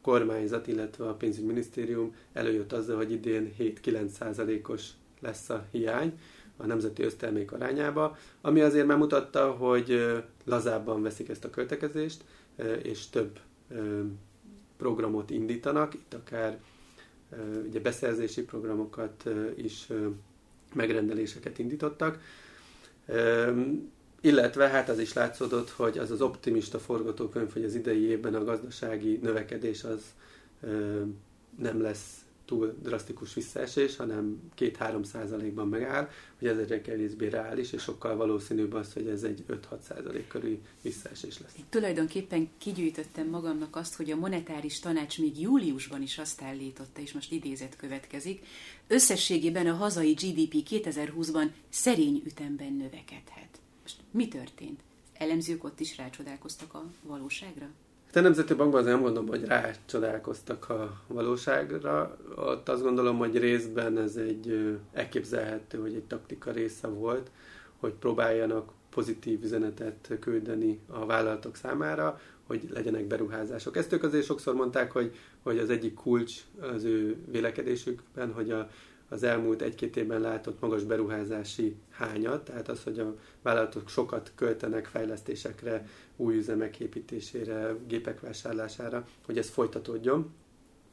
kormányzat, 0.02 0.66
illetve 0.66 1.08
a 1.08 1.14
pénzügyminisztérium 1.14 2.14
előjött 2.32 2.72
azzal, 2.72 2.96
hogy 2.96 3.12
idén 3.12 3.54
7-9 3.58 4.06
százalékos 4.08 4.88
lesz 5.20 5.48
a 5.48 5.66
hiány, 5.70 6.18
a 6.56 6.66
nemzeti 6.66 7.02
össztermék 7.02 7.52
arányába, 7.52 8.16
ami 8.40 8.60
azért 8.60 8.86
már 8.86 8.98
mutatta, 8.98 9.50
hogy 9.50 10.16
lazábban 10.44 11.02
veszik 11.02 11.28
ezt 11.28 11.44
a 11.44 11.50
költekezést, 11.50 12.24
és 12.82 13.08
több 13.08 13.38
programot 14.76 15.30
indítanak, 15.30 15.94
itt 15.94 16.14
akár 16.14 16.58
ugye 17.66 17.80
beszerzési 17.80 18.42
programokat 18.42 19.28
is 19.56 19.88
megrendeléseket 20.74 21.58
indítottak, 21.58 22.20
illetve 24.20 24.68
hát 24.68 24.88
az 24.88 24.98
is 24.98 25.12
látszódott, 25.12 25.70
hogy 25.70 25.98
az 25.98 26.10
az 26.10 26.20
optimista 26.20 26.78
forgatókönyv, 26.78 27.52
hogy 27.52 27.64
az 27.64 27.74
idei 27.74 28.02
évben 28.02 28.34
a 28.34 28.44
gazdasági 28.44 29.18
növekedés 29.22 29.84
az 29.84 30.02
nem 31.58 31.80
lesz 31.80 32.22
túl 32.48 32.74
drasztikus 32.82 33.34
visszaesés, 33.34 33.96
hanem 33.96 34.50
2-3 34.58 35.04
százalékban 35.04 35.68
megáll, 35.68 36.08
hogy 36.38 36.48
ez 36.48 36.58
egyre 36.58 36.80
kevésbé 36.80 37.28
reális, 37.28 37.72
és 37.72 37.82
sokkal 37.82 38.16
valószínűbb 38.16 38.72
az, 38.72 38.92
hogy 38.92 39.06
ez 39.06 39.22
egy 39.22 39.44
5-6 39.48 39.80
százalék 39.88 40.26
körül 40.26 40.58
visszaesés 40.82 41.38
lesz. 41.38 41.54
Tulajdonképpen 41.68 42.48
kigyűjtöttem 42.58 43.26
magamnak 43.26 43.76
azt, 43.76 43.94
hogy 43.94 44.10
a 44.10 44.16
monetáris 44.16 44.78
tanács 44.78 45.18
még 45.18 45.40
júliusban 45.40 46.02
is 46.02 46.18
azt 46.18 46.42
állította, 46.42 47.00
és 47.00 47.12
most 47.12 47.32
idézet 47.32 47.76
következik, 47.76 48.44
összességében 48.86 49.66
a 49.66 49.74
hazai 49.74 50.12
GDP 50.12 50.54
2020-ban 50.70 51.48
szerény 51.68 52.22
ütemben 52.26 52.72
növekedhet. 52.72 53.57
Mi 54.10 54.28
történt? 54.28 54.80
Elemzők 55.12 55.64
ott 55.64 55.80
is 55.80 55.96
rácsodálkoztak 55.96 56.74
a 56.74 56.84
valóságra? 57.02 57.68
a 58.14 58.20
Nemzeti 58.20 58.54
Bankban 58.54 58.80
azért 58.80 58.94
nem 58.94 59.04
gondolom, 59.04 59.28
hogy 59.28 59.44
rácsodálkoztak 59.44 60.68
a 60.68 61.00
valóságra. 61.06 62.18
Ott 62.36 62.68
azt 62.68 62.82
gondolom, 62.82 63.18
hogy 63.18 63.38
részben 63.38 63.98
ez 63.98 64.16
egy 64.16 64.78
elképzelhető, 64.92 65.80
hogy 65.80 65.94
egy 65.94 66.04
taktika 66.04 66.50
része 66.50 66.86
volt, 66.86 67.30
hogy 67.76 67.92
próbáljanak 67.92 68.72
pozitív 68.90 69.42
üzenetet 69.42 70.16
küldeni 70.20 70.80
a 70.86 71.06
vállalatok 71.06 71.56
számára, 71.56 72.20
hogy 72.46 72.68
legyenek 72.72 73.04
beruházások. 73.04 73.76
Ezt 73.76 73.92
ők 73.92 74.02
azért 74.02 74.24
sokszor 74.24 74.54
mondták, 74.54 74.92
hogy, 74.92 75.16
hogy 75.42 75.58
az 75.58 75.70
egyik 75.70 75.94
kulcs 75.94 76.40
az 76.60 76.84
ő 76.84 77.16
vélekedésükben, 77.30 78.32
hogy 78.32 78.50
a 78.50 78.70
az 79.08 79.22
elmúlt 79.22 79.62
egy-két 79.62 79.96
évben 79.96 80.20
látott 80.20 80.60
magas 80.60 80.82
beruházási 80.82 81.76
hányat, 81.90 82.44
tehát 82.44 82.68
az, 82.68 82.82
hogy 82.82 82.98
a 82.98 83.16
vállalatok 83.42 83.88
sokat 83.88 84.32
költenek 84.34 84.86
fejlesztésekre, 84.86 85.86
új 86.16 86.36
üzemek 86.36 86.80
építésére, 86.80 87.74
gépek 87.86 88.20
vásárlására, 88.20 89.06
hogy 89.24 89.38
ez 89.38 89.48
folytatódjon, 89.48 90.30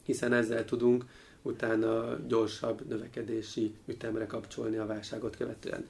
hiszen 0.04 0.32
ezzel 0.32 0.64
tudunk 0.64 1.04
utána 1.42 2.18
gyorsabb 2.26 2.88
növekedési 2.88 3.74
ütemre 3.86 4.26
kapcsolni 4.26 4.76
a 4.76 4.86
válságot 4.86 5.36
követően. 5.36 5.86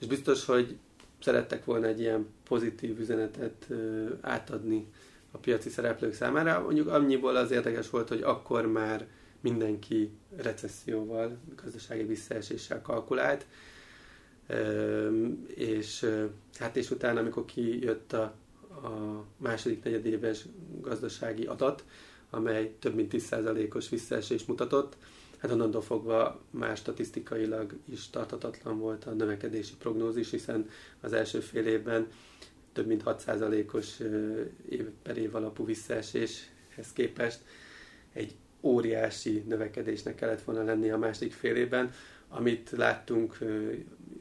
És 0.00 0.06
biztos, 0.06 0.44
hogy 0.44 0.76
szerettek 1.22 1.64
volna 1.64 1.86
egy 1.86 2.00
ilyen 2.00 2.26
pozitív 2.48 3.00
üzenetet 3.00 3.68
átadni 4.20 4.86
a 5.30 5.38
piaci 5.38 5.68
szereplők 5.68 6.14
számára. 6.14 6.62
Mondjuk 6.62 6.88
annyiból 6.88 7.36
az 7.36 7.50
érdekes 7.50 7.90
volt, 7.90 8.08
hogy 8.08 8.22
akkor 8.22 8.66
már 8.66 9.06
mindenki 9.44 10.10
recesszióval, 10.36 11.38
gazdasági 11.62 12.02
visszaeséssel 12.02 12.82
kalkulált, 12.82 13.46
és 15.46 16.06
hát 16.58 16.76
és 16.76 16.90
utána, 16.90 17.20
amikor 17.20 17.44
kijött 17.44 18.12
a, 18.12 18.22
a 18.68 19.24
második 19.36 19.82
negyedéves 19.82 20.44
gazdasági 20.80 21.46
adat, 21.46 21.84
amely 22.30 22.74
több 22.78 22.94
mint 22.94 23.12
10%-os 23.14 23.88
visszaesés 23.88 24.44
mutatott, 24.44 24.96
hát 25.38 25.50
onnantól 25.50 25.82
fogva 25.82 26.40
már 26.50 26.76
statisztikailag 26.76 27.74
is 27.84 28.10
tartatatlan 28.10 28.78
volt 28.78 29.04
a 29.04 29.10
növekedési 29.10 29.74
prognózis, 29.78 30.30
hiszen 30.30 30.68
az 31.00 31.12
első 31.12 31.40
fél 31.40 31.66
évben 31.66 32.06
több 32.72 32.86
mint 32.86 33.02
6%-os 33.04 34.00
év 34.68 34.88
per 35.02 35.16
év 35.16 35.34
alapú 35.34 35.64
visszaeséshez 35.64 36.92
képest 36.92 37.40
egy 38.12 38.34
óriási 38.64 39.44
növekedésnek 39.48 40.14
kellett 40.14 40.42
volna 40.42 40.64
lenni 40.64 40.90
a 40.90 40.98
másik 40.98 41.32
fél 41.32 41.56
évben, 41.56 41.90
amit 42.28 42.70
láttunk 42.70 43.38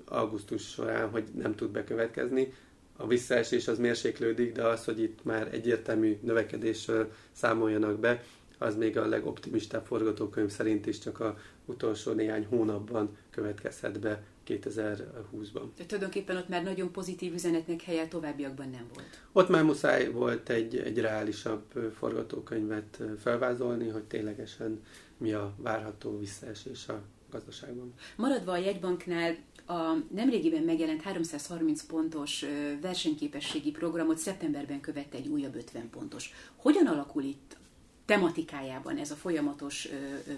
augusztus 0.06 0.70
során, 0.70 1.10
hogy 1.10 1.24
nem 1.36 1.56
tud 1.56 1.70
bekövetkezni. 1.70 2.54
A 2.98 3.08
visszaesés 3.08 3.68
az 3.68 3.78
mérséklődik, 3.78 4.52
de 4.52 4.64
az, 4.68 4.86
hogy 4.86 5.02
itt 5.02 5.24
már 5.24 5.54
egyértelmű 5.54 6.18
növekedésről 6.22 7.12
számoljanak 7.32 8.00
be, 8.00 8.24
az 8.58 8.76
még 8.76 8.98
a 8.98 9.08
legoptimistább 9.08 9.86
forgatókönyv 9.86 10.50
szerint 10.50 10.86
is 10.86 11.00
csak 11.00 11.20
a 11.20 11.38
utolsó 11.66 12.12
néhány 12.12 12.46
hónapban 12.46 13.18
következhet 13.32 14.00
be 14.00 14.24
2020-ban. 14.48 15.64
De 15.78 15.86
tulajdonképpen 15.86 16.38
ott 16.38 16.48
már 16.48 16.64
nagyon 16.64 16.92
pozitív 16.92 17.34
üzenetnek 17.34 17.82
helye 17.82 18.08
továbbiakban 18.08 18.70
nem 18.70 18.88
volt. 18.94 19.22
Ott 19.32 19.50
már 19.50 19.64
muszáj 19.64 20.12
volt 20.12 20.50
egy, 20.50 20.78
egy 20.78 21.00
reálisabb 21.00 21.92
forgatókönyvet 21.98 23.02
felvázolni, 23.20 23.88
hogy 23.88 24.04
ténylegesen 24.04 24.82
mi 25.18 25.34
a 25.34 25.54
várható 25.58 26.20
visszaesés 26.20 26.88
a 26.88 27.02
gazdaságban. 27.32 27.94
Maradva 28.16 28.52
a 28.52 28.58
jegybanknál, 28.58 29.36
a 29.66 29.96
nemrégiben 30.14 30.64
megjelent 30.64 31.02
330 31.02 31.84
pontos 31.84 32.46
versenyképességi 32.82 33.72
programot 33.72 34.18
szeptemberben 34.18 34.80
követte 34.80 35.18
egy 35.18 35.28
újabb 35.28 35.56
50 35.56 35.90
pontos. 35.90 36.34
Hogyan 36.56 36.88
alakul 36.88 37.24
itt 37.24 37.58
tematikájában 38.06 38.98
ez 38.98 39.12
a 39.12 39.16
folyamatos 39.16 39.90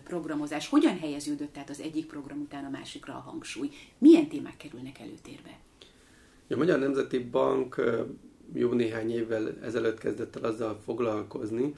programozás? 0.04 0.68
Hogyan 0.68 0.98
helyeződött 0.98 1.54
tehát 1.54 1.70
az 1.70 1.80
egyik 1.80 2.06
program 2.06 2.40
után 2.40 2.66
a 2.66 2.70
másikra 2.70 3.14
a 3.14 3.30
hangsúly? 3.30 3.70
Milyen 3.98 4.28
témák 4.28 4.58
kerülnek 4.58 5.00
előtérbe? 5.00 5.60
A 6.50 6.56
Magyar 6.56 6.80
Nemzeti 6.80 7.20
Bank 7.20 7.82
jó 8.54 8.72
néhány 8.72 9.12
évvel 9.12 9.62
ezelőtt 9.62 9.98
kezdett 9.98 10.36
el 10.36 10.44
azzal 10.44 10.80
foglalkozni, 10.84 11.76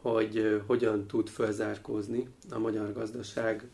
hogy 0.00 0.62
hogyan 0.66 1.06
tud 1.06 1.28
felzárkózni 1.28 2.28
a 2.50 2.58
magyar 2.58 2.92
gazdaság 2.92 3.68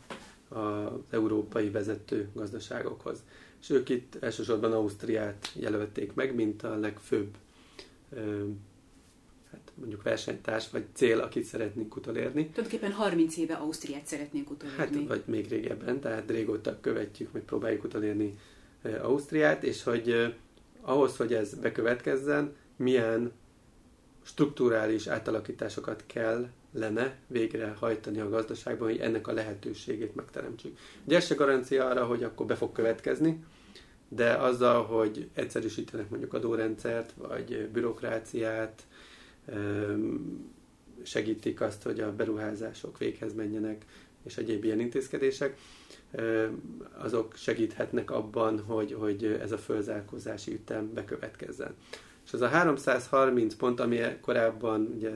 az 0.47 0.91
európai 1.09 1.69
vezető 1.69 2.29
gazdaságokhoz. 2.33 3.23
És 3.61 3.69
ők 3.69 3.89
itt 3.89 4.17
elsősorban 4.19 4.73
Ausztriát 4.73 5.51
jelölték 5.55 6.13
meg, 6.13 6.35
mint 6.35 6.63
a 6.63 6.75
legfőbb 6.75 7.37
mondjuk 9.83 10.03
versenytárs 10.03 10.69
vagy 10.69 10.83
cél, 10.93 11.19
akit 11.19 11.43
szeretnénk 11.43 11.95
utolérni. 11.95 12.49
Tulajdonképpen 12.49 12.91
30 12.91 13.37
éve 13.37 13.53
Ausztriát 13.53 14.05
szeretnénk 14.05 14.49
utolérni. 14.49 14.97
Hát, 14.97 15.07
vagy 15.07 15.23
még 15.25 15.47
régebben, 15.47 15.99
tehát 15.99 16.29
régóta 16.29 16.77
követjük, 16.81 17.31
meg 17.31 17.41
próbáljuk 17.41 17.83
utolérni 17.83 18.33
Ausztriát, 19.01 19.63
és 19.63 19.83
hogy 19.83 20.35
ahhoz, 20.81 21.17
hogy 21.17 21.33
ez 21.33 21.53
bekövetkezzen, 21.53 22.55
milyen 22.75 23.31
strukturális 24.23 25.07
átalakításokat 25.07 26.03
kell 26.07 26.47
lenne 26.73 27.15
végrehajtani 27.27 28.19
a 28.19 28.29
gazdaságban, 28.29 28.87
hogy 28.87 28.99
ennek 28.99 29.27
a 29.27 29.33
lehetőségét 29.33 30.15
megteremtsük. 30.15 30.77
Ugye 31.05 31.15
ez 31.15 31.25
se 31.25 31.35
garancia 31.35 31.85
arra, 31.85 32.05
hogy 32.05 32.23
akkor 32.23 32.45
be 32.45 32.55
fog 32.55 32.71
következni, 32.71 33.43
de 34.09 34.33
azzal, 34.33 34.83
hogy 34.83 35.29
egyszerűsítenek 35.33 36.09
mondjuk 36.09 36.33
adórendszert, 36.33 37.13
vagy 37.17 37.67
bürokráciát, 37.73 38.81
segítik 41.03 41.61
azt, 41.61 41.83
hogy 41.83 41.99
a 41.99 42.15
beruházások 42.15 42.97
véghez 42.97 43.33
menjenek, 43.33 43.85
és 44.25 44.37
egyéb 44.37 44.63
ilyen 44.63 44.79
intézkedések, 44.79 45.57
azok 46.97 47.35
segíthetnek 47.35 48.11
abban, 48.11 48.59
hogy, 48.59 48.93
hogy 48.93 49.25
ez 49.25 49.51
a 49.51 49.57
fölzárkózási 49.57 50.53
ütem 50.53 50.93
bekövetkezzen. 50.93 51.75
És 52.25 52.33
az 52.33 52.41
a 52.41 52.47
330 52.47 53.55
pont, 53.55 53.79
ami 53.79 53.99
korábban 54.21 54.93
ugye 54.95 55.11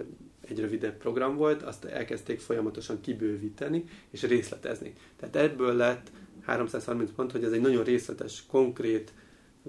egy 0.47 0.59
rövidebb 0.59 0.97
program 0.97 1.35
volt, 1.35 1.63
azt 1.63 1.85
elkezdték 1.85 2.39
folyamatosan 2.39 3.01
kibővíteni 3.01 3.83
és 4.09 4.23
részletezni. 4.23 4.93
Tehát 5.19 5.35
ebből 5.35 5.75
lett 5.75 6.11
330 6.41 7.11
pont, 7.11 7.31
hogy 7.31 7.43
ez 7.43 7.51
egy 7.51 7.61
nagyon 7.61 7.83
részletes, 7.83 8.43
konkrét 8.47 9.13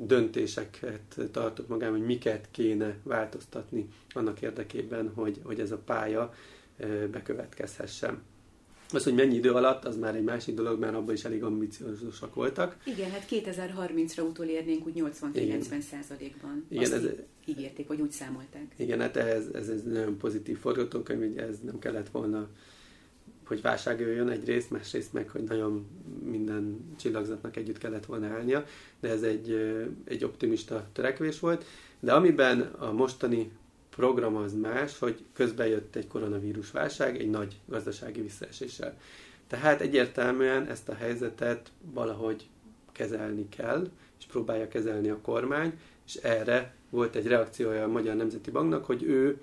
döntéseket 0.06 1.16
tartott 1.32 1.68
magában, 1.68 1.96
hogy 1.98 2.06
miket 2.06 2.48
kéne 2.50 2.96
változtatni 3.02 3.88
annak 4.10 4.42
érdekében, 4.42 5.12
hogy, 5.14 5.40
hogy 5.44 5.60
ez 5.60 5.70
a 5.70 5.78
pálya 5.78 6.34
bekövetkezhessen. 7.10 8.22
Az, 8.92 9.04
hogy 9.04 9.14
mennyi 9.14 9.34
idő 9.34 9.50
alatt, 9.52 9.84
az 9.84 9.96
már 9.96 10.14
egy 10.14 10.22
másik 10.22 10.54
dolog, 10.54 10.78
mert 10.78 10.94
abban 10.94 11.14
is 11.14 11.24
elég 11.24 11.42
ambiciózusak 11.42 12.34
voltak. 12.34 12.76
Igen, 12.84 13.10
hát 13.10 13.26
2030-ra 13.30 14.28
utolérnénk 14.28 14.86
úgy 14.86 15.02
80-90 15.32 15.80
százalékban. 15.80 16.66
Igen, 16.68 16.92
ez, 16.92 17.02
ígérték, 17.44 17.86
vagy 17.86 18.00
úgy 18.00 18.10
számolták. 18.10 18.74
Igen, 18.76 19.00
hát 19.00 19.16
ez, 19.16 19.46
ez, 19.52 19.68
ez 19.68 19.82
nagyon 19.82 20.16
pozitív 20.16 20.58
forgatókönyv, 20.58 21.30
ugye 21.30 21.46
ez 21.46 21.58
nem 21.60 21.78
kellett 21.78 22.08
volna 22.08 22.48
hogy 23.48 23.62
válság 23.62 24.00
jöjjön 24.00 24.28
egyrészt, 24.28 24.70
másrészt 24.70 25.12
meg, 25.12 25.28
hogy 25.28 25.42
nagyon 25.42 25.86
minden 26.24 26.94
csillagzatnak 26.98 27.56
együtt 27.56 27.78
kellett 27.78 28.06
volna 28.06 28.26
állnia, 28.26 28.64
de 29.00 29.08
ez 29.08 29.22
egy, 29.22 29.50
egy 30.04 30.24
optimista 30.24 30.86
törekvés 30.92 31.40
volt. 31.40 31.64
De 32.00 32.12
amiben 32.12 32.60
a 32.60 32.92
mostani 32.92 33.50
program 33.90 34.36
az 34.36 34.54
más, 34.54 34.98
hogy 34.98 35.24
közben 35.32 35.66
jött 35.66 35.96
egy 35.96 36.06
koronavírus 36.06 36.70
válság, 36.70 37.20
egy 37.20 37.30
nagy 37.30 37.60
gazdasági 37.66 38.20
visszaeséssel. 38.20 38.96
Tehát 39.46 39.80
egyértelműen 39.80 40.66
ezt 40.66 40.88
a 40.88 40.94
helyzetet 40.94 41.70
valahogy 41.92 42.48
kezelni 42.92 43.48
kell, 43.48 43.88
és 44.18 44.24
próbálja 44.26 44.68
kezelni 44.68 45.08
a 45.08 45.20
kormány, 45.20 45.78
és 46.06 46.14
erre 46.14 46.74
volt 46.90 47.14
egy 47.14 47.26
reakciója 47.26 47.84
a 47.84 47.88
Magyar 47.88 48.16
Nemzeti 48.16 48.50
Banknak, 48.50 48.84
hogy 48.84 49.02
ő 49.02 49.40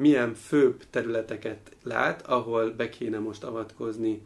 milyen 0.00 0.34
főbb 0.34 0.82
területeket 0.90 1.76
lát, 1.82 2.26
ahol 2.26 2.70
be 2.70 2.88
kéne 2.88 3.18
most 3.18 3.44
avatkozni, 3.44 4.22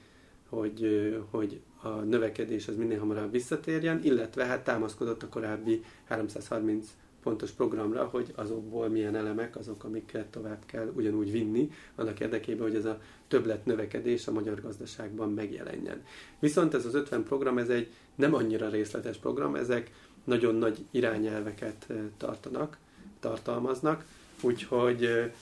hogy, 0.48 1.14
hogy 1.30 1.60
a 1.82 1.88
növekedés 1.88 2.68
az 2.68 2.76
minél 2.76 2.98
hamarabb 2.98 3.30
visszatérjen, 3.30 4.00
illetve 4.02 4.44
hát 4.44 4.64
támaszkodott 4.64 5.22
a 5.22 5.28
korábbi 5.28 5.84
330 6.04 6.86
pontos 7.22 7.50
programra, 7.50 8.04
hogy 8.04 8.32
azokból 8.34 8.88
milyen 8.88 9.16
elemek 9.16 9.56
azok, 9.56 9.84
amiket 9.84 10.26
tovább 10.26 10.62
kell 10.66 10.92
ugyanúgy 10.96 11.30
vinni, 11.30 11.70
annak 11.94 12.20
érdekében, 12.20 12.66
hogy 12.66 12.76
ez 12.76 12.84
a 12.84 13.00
többlet 13.28 13.64
növekedés 13.64 14.26
a 14.26 14.32
magyar 14.32 14.60
gazdaságban 14.60 15.32
megjelenjen. 15.32 16.04
Viszont 16.38 16.74
ez 16.74 16.86
az 16.86 16.94
50 16.94 17.22
program, 17.22 17.58
ez 17.58 17.68
egy 17.68 17.92
nem 18.14 18.34
annyira 18.34 18.68
részletes 18.68 19.16
program, 19.16 19.54
ezek 19.54 19.90
nagyon 20.24 20.54
nagy 20.54 20.84
irányelveket 20.90 21.86
tartanak, 22.16 22.78
tartalmaznak, 23.20 24.04
úgyhogy 24.40 25.32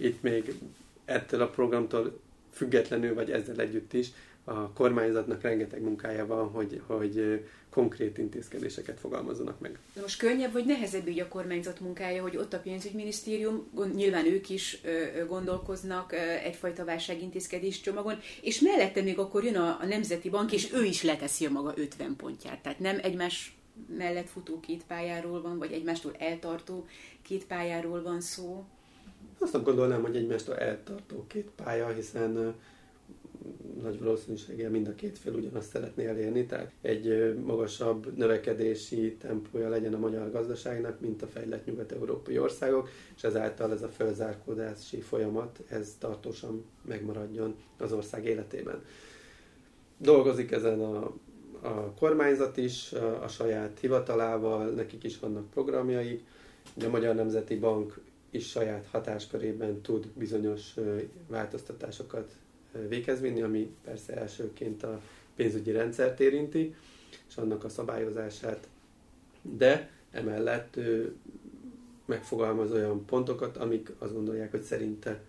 itt 0.00 0.22
még 0.22 0.54
ettől 1.04 1.42
a 1.42 1.48
programtól 1.48 2.20
függetlenül, 2.52 3.14
vagy 3.14 3.30
ezzel 3.30 3.60
együtt 3.60 3.92
is 3.92 4.10
a 4.44 4.72
kormányzatnak 4.72 5.42
rengeteg 5.42 5.82
munkája 5.82 6.26
van, 6.26 6.48
hogy, 6.48 6.82
hogy 6.86 7.44
konkrét 7.70 8.18
intézkedéseket 8.18 9.00
fogalmazzanak 9.00 9.60
meg. 9.60 9.78
De 9.94 10.00
most 10.00 10.18
könnyebb 10.18 10.52
vagy 10.52 10.64
nehezebb 10.64 11.08
így 11.08 11.20
a 11.20 11.28
kormányzat 11.28 11.80
munkája, 11.80 12.22
hogy 12.22 12.36
ott 12.36 12.52
a 12.52 12.58
pénzügyminisztérium, 12.58 13.66
nyilván 13.94 14.26
ők 14.26 14.48
is 14.48 14.80
gondolkoznak 15.28 16.12
egyfajta 16.44 16.84
válságintézkedés 16.84 17.80
csomagon, 17.80 18.18
és 18.42 18.60
mellette 18.60 19.02
még 19.02 19.18
akkor 19.18 19.44
jön 19.44 19.56
a, 19.56 19.78
a 19.80 19.86
Nemzeti 19.86 20.30
Bank, 20.30 20.52
és 20.52 20.72
ő 20.72 20.84
is 20.84 21.02
leteszi 21.02 21.46
a 21.46 21.50
maga 21.50 21.72
50 21.76 22.16
pontját. 22.16 22.62
Tehát 22.62 22.78
nem 22.78 22.98
egymás 23.02 23.56
mellett 23.96 24.28
futó 24.28 24.60
két 24.60 24.84
pályáról 24.86 25.42
van, 25.42 25.58
vagy 25.58 25.72
egymástól 25.72 26.14
eltartó 26.18 26.86
két 27.22 27.46
pályáról 27.46 28.02
van 28.02 28.20
szó. 28.20 28.64
Azt 29.38 29.64
gondolnám, 29.64 30.02
hogy 30.02 30.16
egymástól 30.16 30.56
eltartó 30.56 31.24
két 31.26 31.50
pálya, 31.56 31.88
hiszen 31.88 32.54
nagy 33.82 33.98
valószínűséggel 33.98 34.70
mind 34.70 34.88
a 34.88 34.94
két 34.94 35.18
fél 35.18 35.34
ugyanazt 35.34 35.70
szeretné 35.70 36.06
elérni, 36.06 36.46
tehát 36.46 36.72
egy 36.80 37.36
magasabb 37.44 38.16
növekedési 38.16 39.16
tempója 39.20 39.68
legyen 39.68 39.94
a 39.94 39.98
magyar 39.98 40.30
gazdaságnak, 40.30 41.00
mint 41.00 41.22
a 41.22 41.26
fejlett 41.26 41.66
nyugat-európai 41.66 42.38
országok, 42.38 42.88
és 43.16 43.24
ezáltal 43.24 43.72
ez 43.72 43.82
a 43.82 43.88
felzárkódási 43.88 45.00
folyamat, 45.00 45.60
ez 45.68 45.94
tartósan 45.98 46.64
megmaradjon 46.82 47.54
az 47.78 47.92
ország 47.92 48.24
életében. 48.24 48.84
Dolgozik 49.98 50.50
ezen 50.50 50.80
a, 50.80 51.14
a 51.60 51.92
kormányzat 51.98 52.56
is, 52.56 52.92
a, 52.92 53.22
a 53.22 53.28
saját 53.28 53.78
hivatalával, 53.80 54.66
nekik 54.70 55.04
is 55.04 55.18
vannak 55.18 55.50
programjaik, 55.50 56.24
a 56.84 56.88
Magyar 56.88 57.14
Nemzeti 57.14 57.58
Bank 57.58 58.00
is 58.30 58.48
saját 58.48 58.86
hatáskörében 58.90 59.80
tud 59.80 60.06
bizonyos 60.06 60.74
változtatásokat 61.28 62.36
véghez 62.88 63.20
vinni, 63.20 63.42
ami 63.42 63.74
persze 63.84 64.16
elsőként 64.16 64.82
a 64.82 65.00
pénzügyi 65.34 65.70
rendszert 65.70 66.20
érinti, 66.20 66.74
és 67.28 67.36
annak 67.36 67.64
a 67.64 67.68
szabályozását, 67.68 68.68
de 69.42 69.90
emellett 70.10 70.76
ő 70.76 71.14
megfogalmaz 72.04 72.72
olyan 72.72 73.04
pontokat, 73.04 73.56
amik 73.56 73.92
azt 73.98 74.12
gondolják, 74.12 74.50
hogy 74.50 74.62
szerinte 74.62 75.22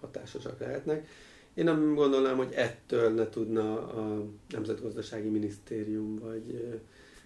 hatásosak 0.00 0.60
lehetnek. 0.60 1.08
Én 1.54 1.64
nem 1.64 1.94
gondolnám, 1.94 2.36
hogy 2.36 2.52
ettől 2.52 3.10
ne 3.10 3.28
tudna 3.28 3.88
a 3.88 4.24
Nemzetgazdasági 4.48 5.28
Minisztérium, 5.28 6.18
vagy, 6.18 6.78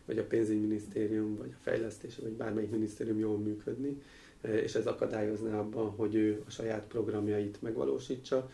vagy 0.04 0.18
a 0.18 0.26
Pénzügyminisztérium, 0.26 1.36
vagy 1.36 1.50
a 1.52 1.62
Fejlesztés, 1.62 2.18
vagy 2.22 2.32
bármelyik 2.32 2.70
minisztérium 2.70 3.18
jól 3.18 3.38
működni, 3.38 4.02
és 4.44 4.74
ez 4.74 4.86
akadályozná 4.86 5.58
abban, 5.58 5.90
hogy 5.90 6.14
ő 6.14 6.42
a 6.46 6.50
saját 6.50 6.84
programjait 6.88 7.62
megvalósítsa 7.62 8.50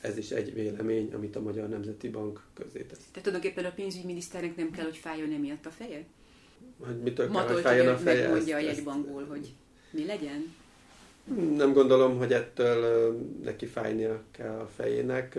ez 0.00 0.16
is 0.16 0.30
egy 0.30 0.54
vélemény, 0.54 1.12
amit 1.14 1.36
a 1.36 1.40
Magyar 1.40 1.68
Nemzeti 1.68 2.08
Bank 2.08 2.42
közzé 2.54 2.82
tesz. 2.82 2.98
Tehát 2.98 3.22
tulajdonképpen 3.22 3.64
a 3.64 3.74
pénzügyminiszternek 3.74 4.56
nem 4.56 4.70
kell, 4.70 4.84
hogy 4.84 4.96
fájjon 4.96 5.32
emiatt 5.32 5.66
a 5.66 5.70
feje? 5.70 6.04
Hogy 6.78 6.98
mitől 6.98 7.30
kell, 7.30 7.46
hogy 7.46 7.60
fájjon 7.60 7.88
a 7.88 7.96
feje? 7.96 8.22
Megmondja 8.22 8.56
a 8.56 8.60
jegybankból, 8.60 9.24
hogy 9.24 9.54
mi 9.90 10.04
legyen? 10.04 10.54
Nem 11.56 11.72
gondolom, 11.72 12.18
hogy 12.18 12.32
ettől 12.32 13.12
neki 13.42 13.66
fájnia 13.66 14.22
kell 14.30 14.58
a 14.58 14.66
fejének. 14.66 15.38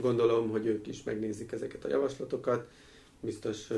Gondolom, 0.00 0.50
hogy 0.50 0.66
ők 0.66 0.86
is 0.86 1.02
megnézik 1.02 1.52
ezeket 1.52 1.84
a 1.84 1.88
javaslatokat, 1.88 2.70
biztos 3.24 3.68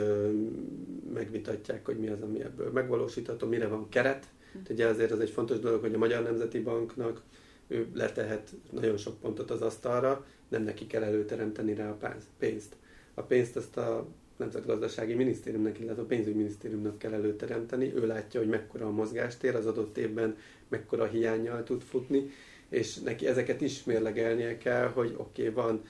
megvitatják, 1.12 1.86
hogy 1.86 1.98
mi 1.98 2.08
az, 2.08 2.22
ami 2.22 2.42
ebből 2.42 2.70
megvalósítható, 2.70 3.46
mire 3.46 3.66
van 3.66 3.88
keret. 3.88 4.26
Hm. 4.52 4.72
Ugye 4.72 4.86
azért 4.86 5.10
az 5.10 5.20
egy 5.20 5.30
fontos 5.30 5.58
dolog, 5.58 5.80
hogy 5.80 5.94
a 5.94 5.98
Magyar 5.98 6.22
Nemzeti 6.22 6.60
Banknak 6.60 7.22
ő 7.68 7.86
letehet 7.94 8.50
nagyon 8.70 8.96
sok 8.96 9.20
pontot 9.20 9.50
az 9.50 9.62
asztalra, 9.62 10.26
nem 10.48 10.62
neki 10.62 10.86
kell 10.86 11.02
előteremteni 11.02 11.74
rá 11.74 11.90
a 11.90 12.16
pénzt. 12.38 12.76
A 13.14 13.22
pénzt 13.22 13.56
azt 13.56 13.76
a 13.76 14.06
Nemzetgazdasági 14.36 15.14
Minisztériumnak, 15.14 15.80
illetve 15.80 16.02
a 16.02 16.06
Pénzügyminisztériumnak 16.06 16.98
kell 16.98 17.12
előteremteni. 17.12 17.94
Ő 17.94 18.06
látja, 18.06 18.40
hogy 18.40 18.48
mekkora 18.48 18.86
a 18.86 18.90
mozgástér 18.90 19.54
az 19.54 19.66
adott 19.66 19.96
évben, 19.96 20.36
mekkora 20.68 21.04
hiányjal 21.04 21.62
tud 21.62 21.82
futni, 21.82 22.30
és 22.68 22.98
neki 22.98 23.26
ezeket 23.26 23.60
is 23.60 23.84
mérlegelnie 23.84 24.58
kell, 24.58 24.86
hogy 24.86 25.14
oké, 25.16 25.48
okay, 25.48 25.54
van 25.54 25.82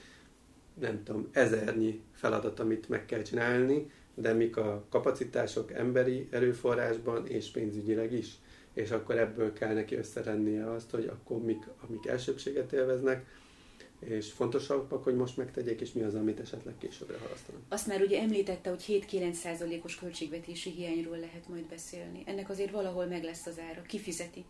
nem 0.79 1.03
tudom, 1.03 1.27
ezernyi 1.31 2.01
feladat, 2.13 2.59
amit 2.59 2.89
meg 2.89 3.05
kell 3.05 3.21
csinálni, 3.21 3.91
de 4.15 4.33
mik 4.33 4.57
a 4.57 4.85
kapacitások 4.89 5.71
emberi 5.71 6.27
erőforrásban 6.31 7.27
és 7.27 7.51
pénzügyileg 7.51 8.13
is 8.13 8.37
és 8.77 8.91
akkor 8.91 9.17
ebből 9.17 9.53
kell 9.53 9.73
neki 9.73 9.95
összerennie 9.95 10.71
azt, 10.71 10.89
hogy 10.89 11.05
akkor 11.05 11.43
mik, 11.43 11.67
amik 11.87 12.05
elsőbséget 12.05 12.73
élveznek, 12.73 13.25
és 13.99 14.31
fontosabbak, 14.31 15.03
hogy 15.03 15.15
most 15.15 15.37
megtegyék, 15.37 15.81
és 15.81 15.91
mi 15.91 16.01
az, 16.01 16.15
amit 16.15 16.39
esetleg 16.39 16.73
későbbre 16.77 17.17
halasztanak. 17.17 17.61
Azt 17.69 17.87
már 17.87 18.01
ugye 18.01 18.21
említette, 18.21 18.69
hogy 18.69 19.05
7-9 19.11 19.31
százalékos 19.31 19.95
költségvetési 19.95 20.69
hiányról 20.69 21.17
lehet 21.17 21.47
majd 21.47 21.65
beszélni. 21.65 22.23
Ennek 22.25 22.49
azért 22.49 22.71
valahol 22.71 23.05
meg 23.05 23.23
lesz 23.23 23.45
az 23.45 23.59
ára. 23.69 23.81
Ki 23.81 23.99
fizeti? 23.99 24.45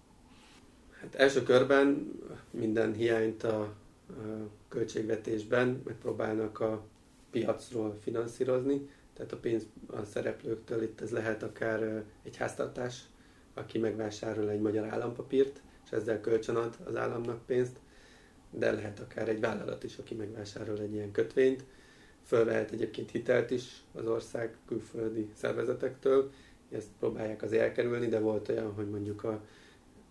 Hát 1.02 1.16
első 1.16 1.44
körben 1.44 2.12
minden 2.52 2.94
hiányt 2.94 3.44
a 3.44 3.76
költségvetésben 4.68 5.82
megpróbálnak 5.86 6.60
a 6.60 6.86
piacról 7.32 7.98
finanszírozni, 8.02 8.90
tehát 9.14 9.32
a 9.32 9.38
pénz 9.38 9.66
a 9.88 10.04
szereplőktől 10.04 10.84
itt 10.84 11.02
ez 11.02 11.12
lehet 11.12 11.44
akár 11.44 12.04
egy 12.24 12.38
háztartás, 12.38 13.02
aki 13.54 13.78
megvásárol 13.78 14.50
egy 14.50 14.62
magyar 14.62 14.88
állampapírt, 14.88 15.62
és 15.86 15.92
ezzel 15.92 16.22
kölcsönad 16.22 16.78
az 16.84 16.96
államnak 16.96 17.46
pénzt, 17.46 17.80
de 18.52 18.72
lehet 18.72 19.00
akár 19.00 19.30
egy 19.30 19.40
vállalat 19.40 19.84
is, 19.84 19.98
aki 19.98 20.16
megvásárol 20.16 20.80
egy 20.80 20.94
ilyen 20.94 21.12
kötvényt, 21.12 21.64
fölvehet 22.24 22.72
egyébként 22.72 23.12
hitelt 23.12 23.52
is 23.52 23.84
az 23.94 24.08
ország 24.08 24.58
külföldi 24.66 25.30
szervezetektől, 25.34 26.32
ezt 26.72 26.88
próbálják 27.00 27.42
az 27.42 27.54
elkerülni, 27.54 28.08
de 28.08 28.20
volt 28.20 28.50
olyan, 28.50 28.74
hogy 28.74 28.90
mondjuk 28.90 29.24
a, 29.24 29.42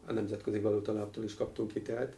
a 0.06 0.12
Nemzetközi 0.12 0.58
Valutalaptól 0.58 1.24
is 1.24 1.34
kaptunk 1.34 1.70
hitelt, 1.70 2.16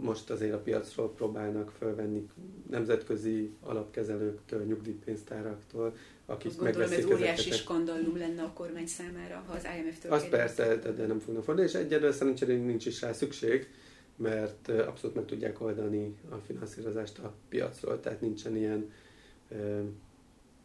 Most 0.00 0.30
azért 0.30 0.52
a 0.52 0.58
piacról 0.58 1.12
próbálnak 1.12 1.70
fölvenni 1.78 2.28
nemzetközi 2.70 3.50
alapkezelőktől, 3.60 4.64
nyugdíjpénztáraktól, 4.64 5.96
akik 6.26 6.50
Azt 6.50 6.58
gondolom, 6.58 6.92
ez 6.92 7.04
óriási 7.04 7.50
skandallum 7.50 8.16
lenne 8.16 8.42
a 8.42 8.52
kormány 8.52 8.86
számára, 8.86 9.44
ha 9.46 9.52
az 9.52 9.66
IMF-től 9.78 10.12
Az 10.12 10.28
persze, 10.28 10.76
de 10.76 11.06
nem 11.06 11.18
fognak 11.18 11.44
fordulni, 11.44 11.70
és 11.70 11.76
egyedül 11.76 12.12
szerencsére 12.12 12.54
nincs 12.54 12.86
is 12.86 13.00
rá 13.00 13.12
szükség, 13.12 13.68
mert 14.16 14.68
abszolút 14.68 15.16
meg 15.16 15.24
tudják 15.24 15.60
oldani 15.60 16.16
a 16.30 16.34
finanszírozást 16.34 17.18
a 17.18 17.34
piacról, 17.48 18.00
tehát 18.00 18.20
nincsen 18.20 18.56
ilyen 18.56 18.90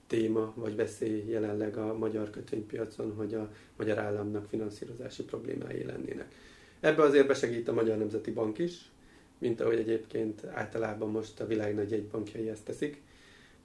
téma 0.08 0.54
vagy 0.56 0.76
veszély 0.76 1.26
jelenleg 1.28 1.78
a 1.78 1.98
magyar 1.98 2.30
kötvénypiacon, 2.30 3.14
hogy 3.16 3.34
a 3.34 3.52
magyar 3.78 3.98
államnak 3.98 4.46
finanszírozási 4.50 5.24
problémái 5.24 5.84
lennének. 5.84 6.34
Ebbe 6.80 7.04
azért 7.04 7.28
besegít 7.28 7.68
a 7.68 7.74
Magyar 7.74 7.98
Nemzeti 7.98 8.32
Bank 8.32 8.58
is, 8.58 8.92
mint 9.38 9.62
ahogy 9.62 9.78
egyébként 9.78 10.46
általában 10.46 11.10
most 11.10 11.40
a 11.40 11.46
világ 11.46 11.76
nagy 11.76 11.92
jegybankjai 11.92 12.50
ezt 12.50 12.64
teszik, 12.64 13.02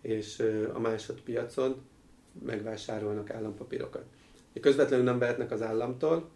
és 0.00 0.44
a 0.72 0.79
másodpiacon 0.79 1.83
megvásárolnak 2.44 3.31
állampapírokat. 3.31 4.05
Közvetlenül 4.61 5.05
nem 5.05 5.18
vehetnek 5.18 5.50
az 5.50 5.62
államtól, 5.62 6.31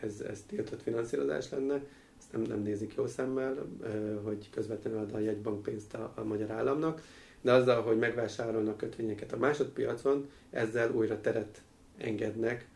ez, 0.00 0.20
ez 0.20 0.42
tiltott 0.46 0.82
finanszírozás 0.82 1.50
lenne, 1.50 1.74
ezt 2.18 2.32
nem, 2.32 2.42
nem 2.42 2.62
nézik 2.62 2.94
jó 2.94 3.06
szemmel, 3.06 3.66
hogy 4.22 4.50
közvetlenül 4.50 4.98
ad 4.98 5.14
a 5.14 5.18
jegybank 5.18 5.62
pénzt 5.62 5.94
a, 5.94 6.12
a 6.16 6.24
magyar 6.24 6.50
államnak, 6.50 7.02
de 7.40 7.52
azzal, 7.52 7.82
hogy 7.82 7.98
megvásárolnak 7.98 8.76
kötvényeket 8.76 9.32
a 9.32 9.36
másodpiacon, 9.36 10.30
ezzel 10.50 10.90
újra 10.90 11.20
teret 11.20 11.62
engednek 11.96 12.66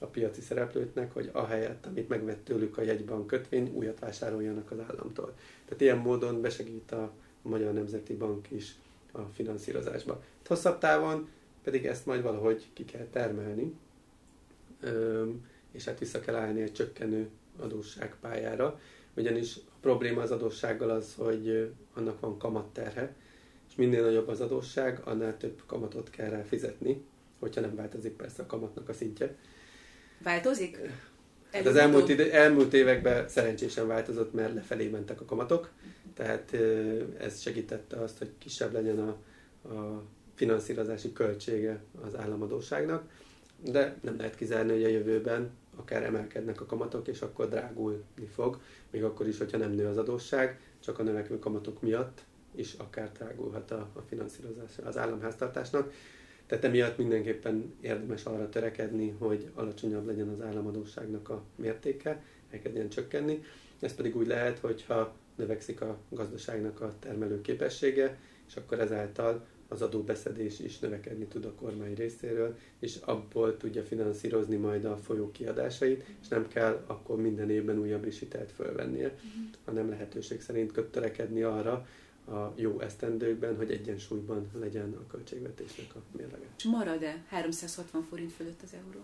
a 0.00 0.06
piaci 0.06 0.40
szereplőknek, 0.40 1.12
hogy 1.12 1.30
ahelyett, 1.32 1.86
amit 1.86 2.08
megvett 2.08 2.44
tőlük 2.44 2.78
a 2.78 2.82
jegybank 2.82 3.26
kötvény, 3.26 3.72
újat 3.74 3.98
vásároljanak 3.98 4.70
az 4.70 4.78
államtól. 4.88 5.34
Tehát 5.64 5.80
ilyen 5.80 5.98
módon 5.98 6.40
besegít 6.40 6.92
a 6.92 7.12
Magyar 7.42 7.72
Nemzeti 7.72 8.14
Bank 8.14 8.50
is 8.50 8.74
a 9.12 9.20
finanszírozásba. 9.20 10.22
Hosszabb 10.46 10.78
távon 10.78 11.28
pedig 11.62 11.86
ezt 11.86 12.06
majd 12.06 12.22
valahogy 12.22 12.66
ki 12.72 12.84
kell 12.84 13.06
termelni, 13.10 13.74
és 15.72 15.84
hát 15.84 15.98
vissza 15.98 16.20
kell 16.20 16.34
állni 16.34 16.62
egy 16.62 16.72
csökkenő 16.72 17.28
adósságpályára, 17.58 18.80
ugyanis 19.16 19.56
a 19.56 19.76
probléma 19.80 20.22
az 20.22 20.30
adóssággal 20.30 20.90
az, 20.90 21.14
hogy 21.16 21.72
annak 21.94 22.20
van 22.20 22.38
kamatterhe, 22.38 23.14
és 23.68 23.74
minél 23.76 24.02
nagyobb 24.02 24.28
az 24.28 24.40
adósság, 24.40 25.00
annál 25.04 25.36
több 25.36 25.62
kamatot 25.66 26.10
kell 26.10 26.30
rá 26.30 26.42
fizetni, 26.42 27.04
hogyha 27.38 27.60
nem 27.60 27.74
változik 27.74 28.12
persze 28.12 28.42
a 28.42 28.46
kamatnak 28.46 28.88
a 28.88 28.92
szintje. 28.92 29.36
Változik? 30.22 30.78
Hát 31.52 31.66
az 31.66 31.76
elmúlt, 31.76 32.08
ide, 32.08 32.32
elmúlt 32.32 32.74
években 32.74 33.28
szerencsésen 33.28 33.86
változott, 33.86 34.32
mert 34.32 34.54
lefelé 34.54 34.88
mentek 34.88 35.20
a 35.20 35.24
kamatok, 35.24 35.70
tehát 36.14 36.56
ez 37.18 37.40
segítette 37.40 37.96
azt, 37.96 38.18
hogy 38.18 38.30
kisebb 38.38 38.72
legyen 38.72 38.98
a, 38.98 39.16
a 39.68 40.02
finanszírozási 40.34 41.12
költsége 41.12 41.82
az 42.06 42.16
államadóságnak, 42.16 43.10
de 43.64 43.96
nem 44.00 44.16
lehet 44.16 44.36
kizárni, 44.36 44.72
hogy 44.72 44.84
a 44.84 44.88
jövőben 44.88 45.50
akár 45.76 46.02
emelkednek 46.02 46.60
a 46.60 46.66
kamatok, 46.66 47.08
és 47.08 47.20
akkor 47.20 47.48
drágulni 47.48 48.26
fog, 48.34 48.60
még 48.90 49.04
akkor 49.04 49.28
is, 49.28 49.38
hogyha 49.38 49.58
nem 49.58 49.72
nő 49.72 49.86
az 49.86 49.98
adósság, 49.98 50.60
csak 50.80 50.98
a 50.98 51.02
növekvő 51.02 51.38
kamatok 51.38 51.82
miatt 51.82 52.24
is 52.54 52.74
akár 52.78 53.12
drágulhat 53.12 53.70
a, 53.70 53.88
a 53.92 54.00
finanszírozás 54.08 54.70
az 54.84 54.96
államháztartásnak. 54.96 55.92
Tehát 56.50 56.64
emiatt 56.64 56.98
mindenképpen 56.98 57.74
érdemes 57.80 58.24
arra 58.24 58.48
törekedni, 58.48 59.14
hogy 59.18 59.50
alacsonyabb 59.54 60.06
legyen 60.06 60.28
az 60.28 60.40
államadóságnak 60.40 61.28
a 61.28 61.42
mértéke, 61.56 62.22
elkezdjen 62.50 62.88
csökkenni. 62.88 63.42
Ez 63.80 63.94
pedig 63.94 64.16
úgy 64.16 64.26
lehet, 64.26 64.58
hogyha 64.58 65.14
növekszik 65.36 65.80
a 65.80 65.98
gazdaságnak 66.08 66.80
a 66.80 66.94
termelő 66.98 67.40
képessége, 67.40 68.18
és 68.48 68.56
akkor 68.56 68.80
ezáltal 68.80 69.46
az 69.68 69.82
adóbeszedés 69.82 70.60
is 70.60 70.78
növekedni 70.78 71.24
tud 71.24 71.44
a 71.44 71.54
kormány 71.54 71.94
részéről, 71.94 72.58
és 72.78 72.96
abból 72.96 73.56
tudja 73.56 73.82
finanszírozni 73.82 74.56
majd 74.56 74.84
a 74.84 74.96
folyó 74.96 75.30
kiadásait, 75.30 76.04
és 76.20 76.28
nem 76.28 76.48
kell 76.48 76.84
akkor 76.86 77.20
minden 77.20 77.50
évben 77.50 77.78
újabb 77.78 78.06
is 78.06 78.18
hitelt 78.18 78.52
fölvennie, 78.52 79.06
uh-huh. 79.06 79.30
hanem 79.64 79.88
lehetőség 79.88 80.40
szerint 80.40 80.72
köttörekedni 80.72 81.42
arra, 81.42 81.86
a 82.30 82.52
jó 82.56 82.80
esztendőkben, 82.80 83.56
hogy 83.56 83.70
egyensúlyban 83.70 84.50
legyen 84.60 84.92
a 84.92 85.06
költségvetésnek 85.10 85.94
a 85.94 85.98
mérlege. 86.16 86.46
És 86.56 86.64
marad-e 86.64 87.24
360 87.28 88.02
forint 88.02 88.32
fölött 88.32 88.62
az 88.62 88.74
euró? 88.74 89.00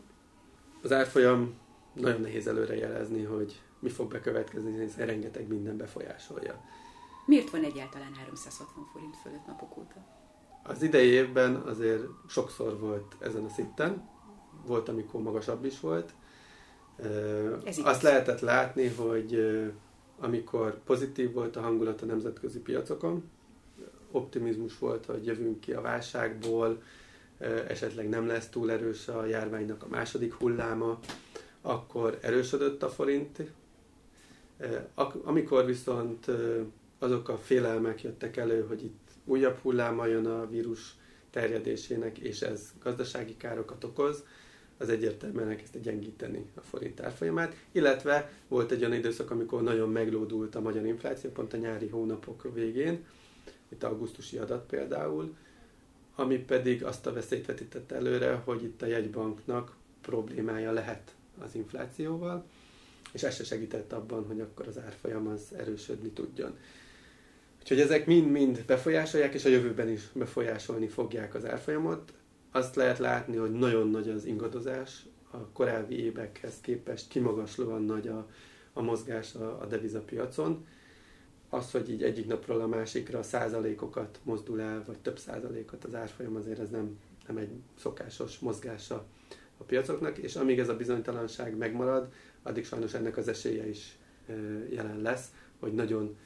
Az 0.83 0.93
árfolyam 0.93 1.55
nagyon 1.93 2.21
nehéz 2.21 2.47
előrejelezni, 2.47 3.23
hogy 3.23 3.61
mi 3.79 3.89
fog 3.89 4.11
bekövetkezni, 4.11 4.81
hiszen 4.81 5.07
rengeteg 5.07 5.49
minden 5.49 5.77
befolyásolja. 5.77 6.65
Miért 7.27 7.51
van 7.51 7.65
egyáltalán 7.65 8.15
360 8.15 8.85
forint 8.93 9.17
fölött 9.17 9.47
napok 9.47 9.77
óta? 9.77 10.07
Az 10.62 10.83
idei 10.83 11.09
évben 11.09 11.55
azért 11.55 12.03
sokszor 12.29 12.79
volt 12.79 13.17
ezen 13.19 13.45
a 13.45 13.49
szinten, 13.49 14.09
volt, 14.67 14.89
amikor 14.89 15.23
magasabb 15.23 15.65
is 15.65 15.81
volt. 15.81 16.15
Ez 17.65 17.79
Azt 17.83 18.03
lehetett 18.03 18.41
látni, 18.41 18.87
hogy 18.87 19.33
amikor 20.18 20.79
pozitív 20.85 21.33
volt 21.33 21.57
a 21.57 21.61
hangulat 21.61 22.02
a 22.02 22.07
nemzetközi 22.07 22.59
piacokon, 22.59 23.31
optimizmus 24.11 24.79
volt, 24.79 25.07
hogy 25.07 25.26
jövünk 25.26 25.61
ki 25.61 25.72
a 25.72 25.81
válságból, 25.81 26.83
esetleg 27.68 28.09
nem 28.09 28.26
lesz 28.26 28.48
túl 28.48 28.70
erős 28.70 29.09
a 29.09 29.24
járványnak 29.24 29.83
a 29.83 29.88
második 29.88 30.35
hulláma, 30.35 30.98
akkor 31.61 32.18
erősödött 32.22 32.83
a 32.83 32.88
forint. 32.88 33.42
Amikor 35.24 35.64
viszont 35.64 36.26
azok 36.98 37.29
a 37.29 37.37
félelmek 37.37 38.02
jöttek 38.02 38.37
elő, 38.37 38.64
hogy 38.68 38.85
itt 38.85 39.11
újabb 39.24 39.57
hulláma 39.57 40.07
jön 40.07 40.26
a 40.26 40.48
vírus 40.48 40.96
terjedésének, 41.31 42.18
és 42.18 42.40
ez 42.40 42.72
gazdasági 42.83 43.37
károkat 43.37 43.85
okoz, 43.85 44.24
az 44.79 44.89
egyértelműen 44.89 45.49
elkezdte 45.49 45.79
gyengíteni 45.79 46.47
a 46.55 46.61
forint 46.61 47.01
árfolyamát, 47.01 47.57
illetve 47.73 48.33
volt 48.49 48.71
egy 48.71 48.81
olyan 48.81 48.95
időszak, 48.95 49.31
amikor 49.31 49.62
nagyon 49.62 49.91
meglódult 49.91 50.55
a 50.55 50.61
magyar 50.61 50.87
infláció, 50.87 51.31
pont 51.31 51.53
a 51.53 51.57
nyári 51.57 51.89
hónapok 51.89 52.55
végén, 52.55 53.05
itt 53.69 53.83
augusztusi 53.83 54.37
adat 54.37 54.67
például, 54.67 55.37
ami 56.15 56.39
pedig 56.39 56.85
azt 56.85 57.07
a 57.07 57.12
veszélyt 57.12 57.47
vetített 57.47 57.93
előre, 57.93 58.35
hogy 58.35 58.62
itt 58.62 58.83
a 58.83 58.87
jegybanknak 58.87 59.77
problémája 60.01 60.73
lehet 60.73 61.15
az 61.39 61.55
inflációval, 61.55 62.45
és 63.12 63.23
ez 63.23 63.35
se 63.35 63.45
segített 63.45 63.93
abban, 63.93 64.27
hogy 64.27 64.41
akkor 64.41 64.69
az 64.69 64.79
árfolyam 64.79 65.27
az 65.27 65.43
erősödni 65.57 66.09
tudjon. 66.09 66.59
Úgyhogy 67.61 67.81
ezek 67.81 68.07
mind-mind 68.07 68.65
befolyásolják, 68.67 69.35
és 69.35 69.45
a 69.45 69.49
jövőben 69.49 69.89
is 69.89 70.03
befolyásolni 70.12 70.89
fogják 70.89 71.35
az 71.35 71.45
árfolyamot 71.45 72.12
azt 72.57 72.75
lehet 72.75 72.99
látni, 72.99 73.37
hogy 73.37 73.53
nagyon 73.53 73.90
nagy 73.90 74.09
az 74.09 74.25
ingadozás, 74.25 75.07
a 75.31 75.38
korábbi 75.53 76.05
évekhez 76.05 76.61
képest 76.61 77.09
kimagaslóan 77.09 77.83
nagy 77.83 78.09
a, 78.09 78.27
a 78.73 78.83
mozgás 78.83 79.35
a, 79.35 79.61
a 79.61 79.66
devizapiacon. 79.66 80.66
Az, 81.49 81.71
hogy 81.71 81.90
így 81.90 82.03
egyik 82.03 82.27
napról 82.27 82.61
a 82.61 82.66
másikra 82.66 83.23
százalékokat 83.23 84.21
mozdul 84.23 84.61
el, 84.61 84.83
vagy 84.87 84.99
több 84.99 85.19
százalékot 85.19 85.85
az 85.85 85.95
árfolyam, 85.95 86.37
azért 86.37 86.59
ez 86.59 86.71
nem, 86.71 86.99
nem 87.27 87.37
egy 87.37 87.51
szokásos 87.79 88.38
mozgása 88.38 89.05
a 89.59 89.64
piacoknak, 89.64 90.19
és 90.19 90.37
amíg 90.37 90.59
ez 90.59 90.69
a 90.69 90.77
bizonytalanság 90.77 91.57
megmarad, 91.57 92.12
addig 92.42 92.64
sajnos 92.64 92.95
ennek 92.95 93.16
az 93.16 93.29
esélye 93.29 93.69
is 93.69 93.99
jelen 94.71 95.01
lesz, 95.01 95.27
hogy 95.61 95.75
nagyon 95.75 96.16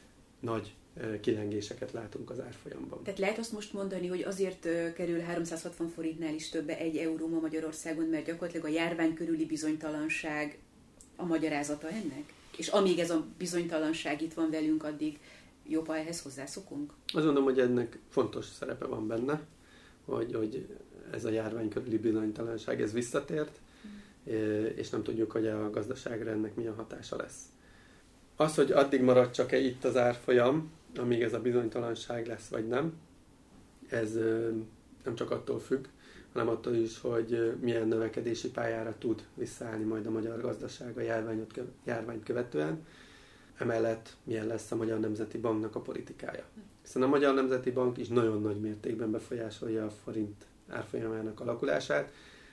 nagy 0.41 0.75
kilengéseket 1.21 1.93
látunk 1.93 2.31
az 2.31 2.41
árfolyamban. 2.41 3.03
Tehát 3.03 3.19
lehet 3.19 3.39
azt 3.39 3.53
most 3.53 3.73
mondani, 3.73 4.07
hogy 4.07 4.23
azért 4.23 4.69
kerül 4.95 5.21
360 5.21 5.89
forintnál 5.89 6.35
is 6.35 6.49
többe 6.49 6.79
egy 6.79 6.97
euró 6.97 7.29
ma 7.29 7.41
Magyarországon, 7.41 8.05
mert 8.05 8.25
gyakorlatilag 8.27 8.67
a 8.67 8.69
járvány 8.69 9.15
körüli 9.15 9.47
bizonytalanság 9.47 10.59
a 11.17 11.25
magyarázata 11.25 11.89
ennek? 11.89 12.33
És 12.57 12.69
amíg 12.69 12.99
ez 12.99 13.11
a 13.11 13.25
bizonytalanság 13.39 14.23
itt 14.23 14.35
van 14.35 14.51
velünk, 14.51 14.85
addig 14.85 15.19
jobb, 15.69 15.87
ha 15.87 15.97
ehhez 15.97 16.23
hozzászokunk? 16.23 16.93
Azt 17.07 17.25
gondolom, 17.25 17.45
hogy 17.45 17.61
ennek 17.61 17.99
fontos 18.09 18.45
szerepe 18.45 18.87
van 18.87 19.07
benne, 19.07 19.41
hogy, 20.05 20.35
hogy 20.35 20.67
ez 21.13 21.25
a 21.25 21.31
járvány 21.31 21.69
körüli 21.69 21.99
bizonytalanság, 21.99 22.81
ez 22.81 22.93
visszatért, 22.93 23.61
mm. 23.89 24.65
és 24.77 24.91
nem 24.91 25.03
tudjuk, 25.03 25.31
hogy 25.31 25.47
a 25.47 25.71
gazdaságra 25.71 26.31
ennek 26.31 26.55
milyen 26.55 26.75
hatása 26.75 27.17
lesz. 27.17 27.39
Az, 28.37 28.55
hogy 28.55 28.73
addig 28.73 29.01
marad 29.01 29.31
csak-e 29.31 29.59
itt 29.59 29.85
az 29.85 29.97
árfolyam, 29.97 30.71
amíg 30.97 31.23
ez 31.23 31.35
a 31.35 31.41
bizonytalanság 31.41 32.27
lesz, 32.27 32.49
vagy 32.49 32.69
nem, 32.69 32.93
ez 33.89 34.15
nem 35.05 35.15
csak 35.15 35.31
attól 35.31 35.59
függ, 35.61 35.87
hanem 36.33 36.49
attól 36.49 36.75
is, 36.75 37.01
hogy 37.01 37.57
milyen 37.61 37.89
növekedési 37.89 38.51
pályára 38.51 38.95
tud 38.99 39.25
visszaállni 39.35 39.85
majd 39.85 40.07
a 40.07 40.11
magyar 40.11 40.41
gazdaság 40.41 40.97
a 40.97 41.01
járványot, 41.01 41.61
járványt 41.85 42.25
követően. 42.25 42.87
Emellett 43.59 44.17
milyen 44.25 44.47
lesz 44.47 44.71
a 44.71 44.77
Magyar 44.77 45.01
Nemzeti 45.01 45.39
Banknak 45.39 45.75
a 45.75 45.81
politikája. 45.81 46.45
Hiszen 46.83 47.03
a 47.03 47.07
Magyar 47.07 47.35
Nemzeti 47.35 47.71
Bank 47.71 47.99
is 47.99 48.09
nagyon 48.09 48.43
nagy 48.43 48.61
mértékben 48.61 49.11
befolyásolja 49.11 49.85
a 49.85 49.91
forint 49.91 50.45
árfolyamának 50.69 51.41
alakulását. 51.41 52.13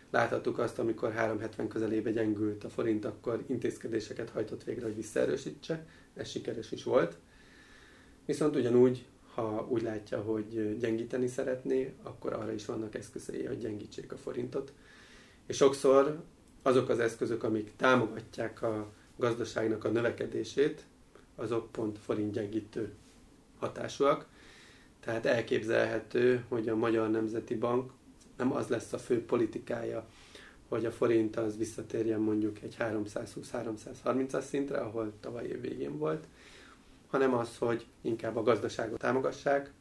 Láthattuk 0.09 0.59
azt, 0.59 0.79
amikor 0.79 1.11
370 1.11 1.67
közelébe 1.67 2.11
gyengült 2.11 2.63
a 2.63 2.69
forint, 2.69 3.05
akkor 3.05 3.43
intézkedéseket 3.47 4.29
hajtott 4.29 4.63
végre, 4.63 4.85
hogy 4.85 4.95
visszaerősítse. 4.95 5.85
Ez 6.13 6.29
sikeres 6.29 6.71
is 6.71 6.83
volt. 6.83 7.17
Viszont 8.27 8.55
ugyanúgy, 8.55 9.05
ha 9.33 9.67
úgy 9.69 9.81
látja, 9.81 10.21
hogy 10.21 10.77
gyengíteni 10.77 11.27
szeretné, 11.27 11.93
akkor 12.03 12.33
arra 12.33 12.51
is 12.51 12.65
vannak 12.65 12.95
eszközei, 12.95 13.45
hogy 13.45 13.57
gyengítsék 13.57 14.11
a 14.11 14.17
forintot. 14.17 14.73
És 15.45 15.55
sokszor 15.55 16.23
azok 16.61 16.89
az 16.89 16.99
eszközök, 16.99 17.43
amik 17.43 17.75
támogatják 17.75 18.61
a 18.61 18.91
gazdaságnak 19.15 19.83
a 19.83 19.89
növekedését, 19.89 20.85
azok 21.35 21.71
pont 21.71 21.99
forint 21.99 22.31
gyengítő 22.31 22.93
hatásúak. 23.59 24.25
Tehát 24.99 25.25
elképzelhető, 25.25 26.45
hogy 26.47 26.69
a 26.69 26.75
Magyar 26.75 27.09
Nemzeti 27.09 27.55
Bank 27.55 27.91
nem 28.37 28.51
az 28.51 28.67
lesz 28.67 28.93
a 28.93 28.97
fő 28.97 29.25
politikája, 29.25 30.07
hogy 30.67 30.85
a 30.85 30.91
forint 30.91 31.35
az 31.35 31.57
visszatérjen 31.57 32.19
mondjuk 32.19 32.61
egy 32.61 32.75
320-330-as 32.79 34.41
szintre, 34.41 34.77
ahol 34.77 35.13
tavaly 35.19 35.45
év 35.45 35.61
végén 35.61 35.97
volt, 35.97 36.27
hanem 37.07 37.33
az, 37.33 37.57
hogy 37.57 37.85
inkább 38.01 38.35
a 38.35 38.43
gazdaságot 38.43 38.99
támogassák, 38.99 39.71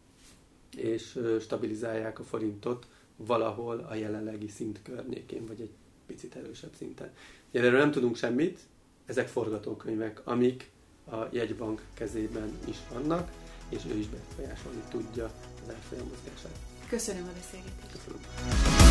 és 0.77 1.19
stabilizálják 1.41 2.19
a 2.19 2.25
forintot 2.25 2.87
valahol 3.17 3.87
a 3.91 3.95
jelenlegi 3.95 4.49
szint 4.49 4.81
környékén, 4.83 5.47
vagy 5.47 5.61
egy 5.61 5.71
picit 6.07 6.35
erősebb 6.35 6.75
szinten. 6.79 7.11
Erről 7.53 7.79
nem 7.79 7.91
tudunk 7.91 8.17
semmit, 8.17 8.61
ezek 9.07 9.29
forgatókönyvek, 9.29 10.21
amik 10.25 10.71
a 11.11 11.17
jegybank 11.31 11.83
kezében 11.95 12.59
is 12.69 12.77
vannak, 12.93 13.31
és 13.69 13.83
ő 13.91 13.97
is 13.97 14.07
befolyásolni 14.07 14.83
tudja 14.91 15.25
az 15.65 15.75
árfolyam 15.75 16.07
mozgását. 16.09 16.59
Köszönöm 16.89 17.23
a 17.23 17.33
beszélgetést. 17.33 17.93
Köszönöm. 17.93 18.86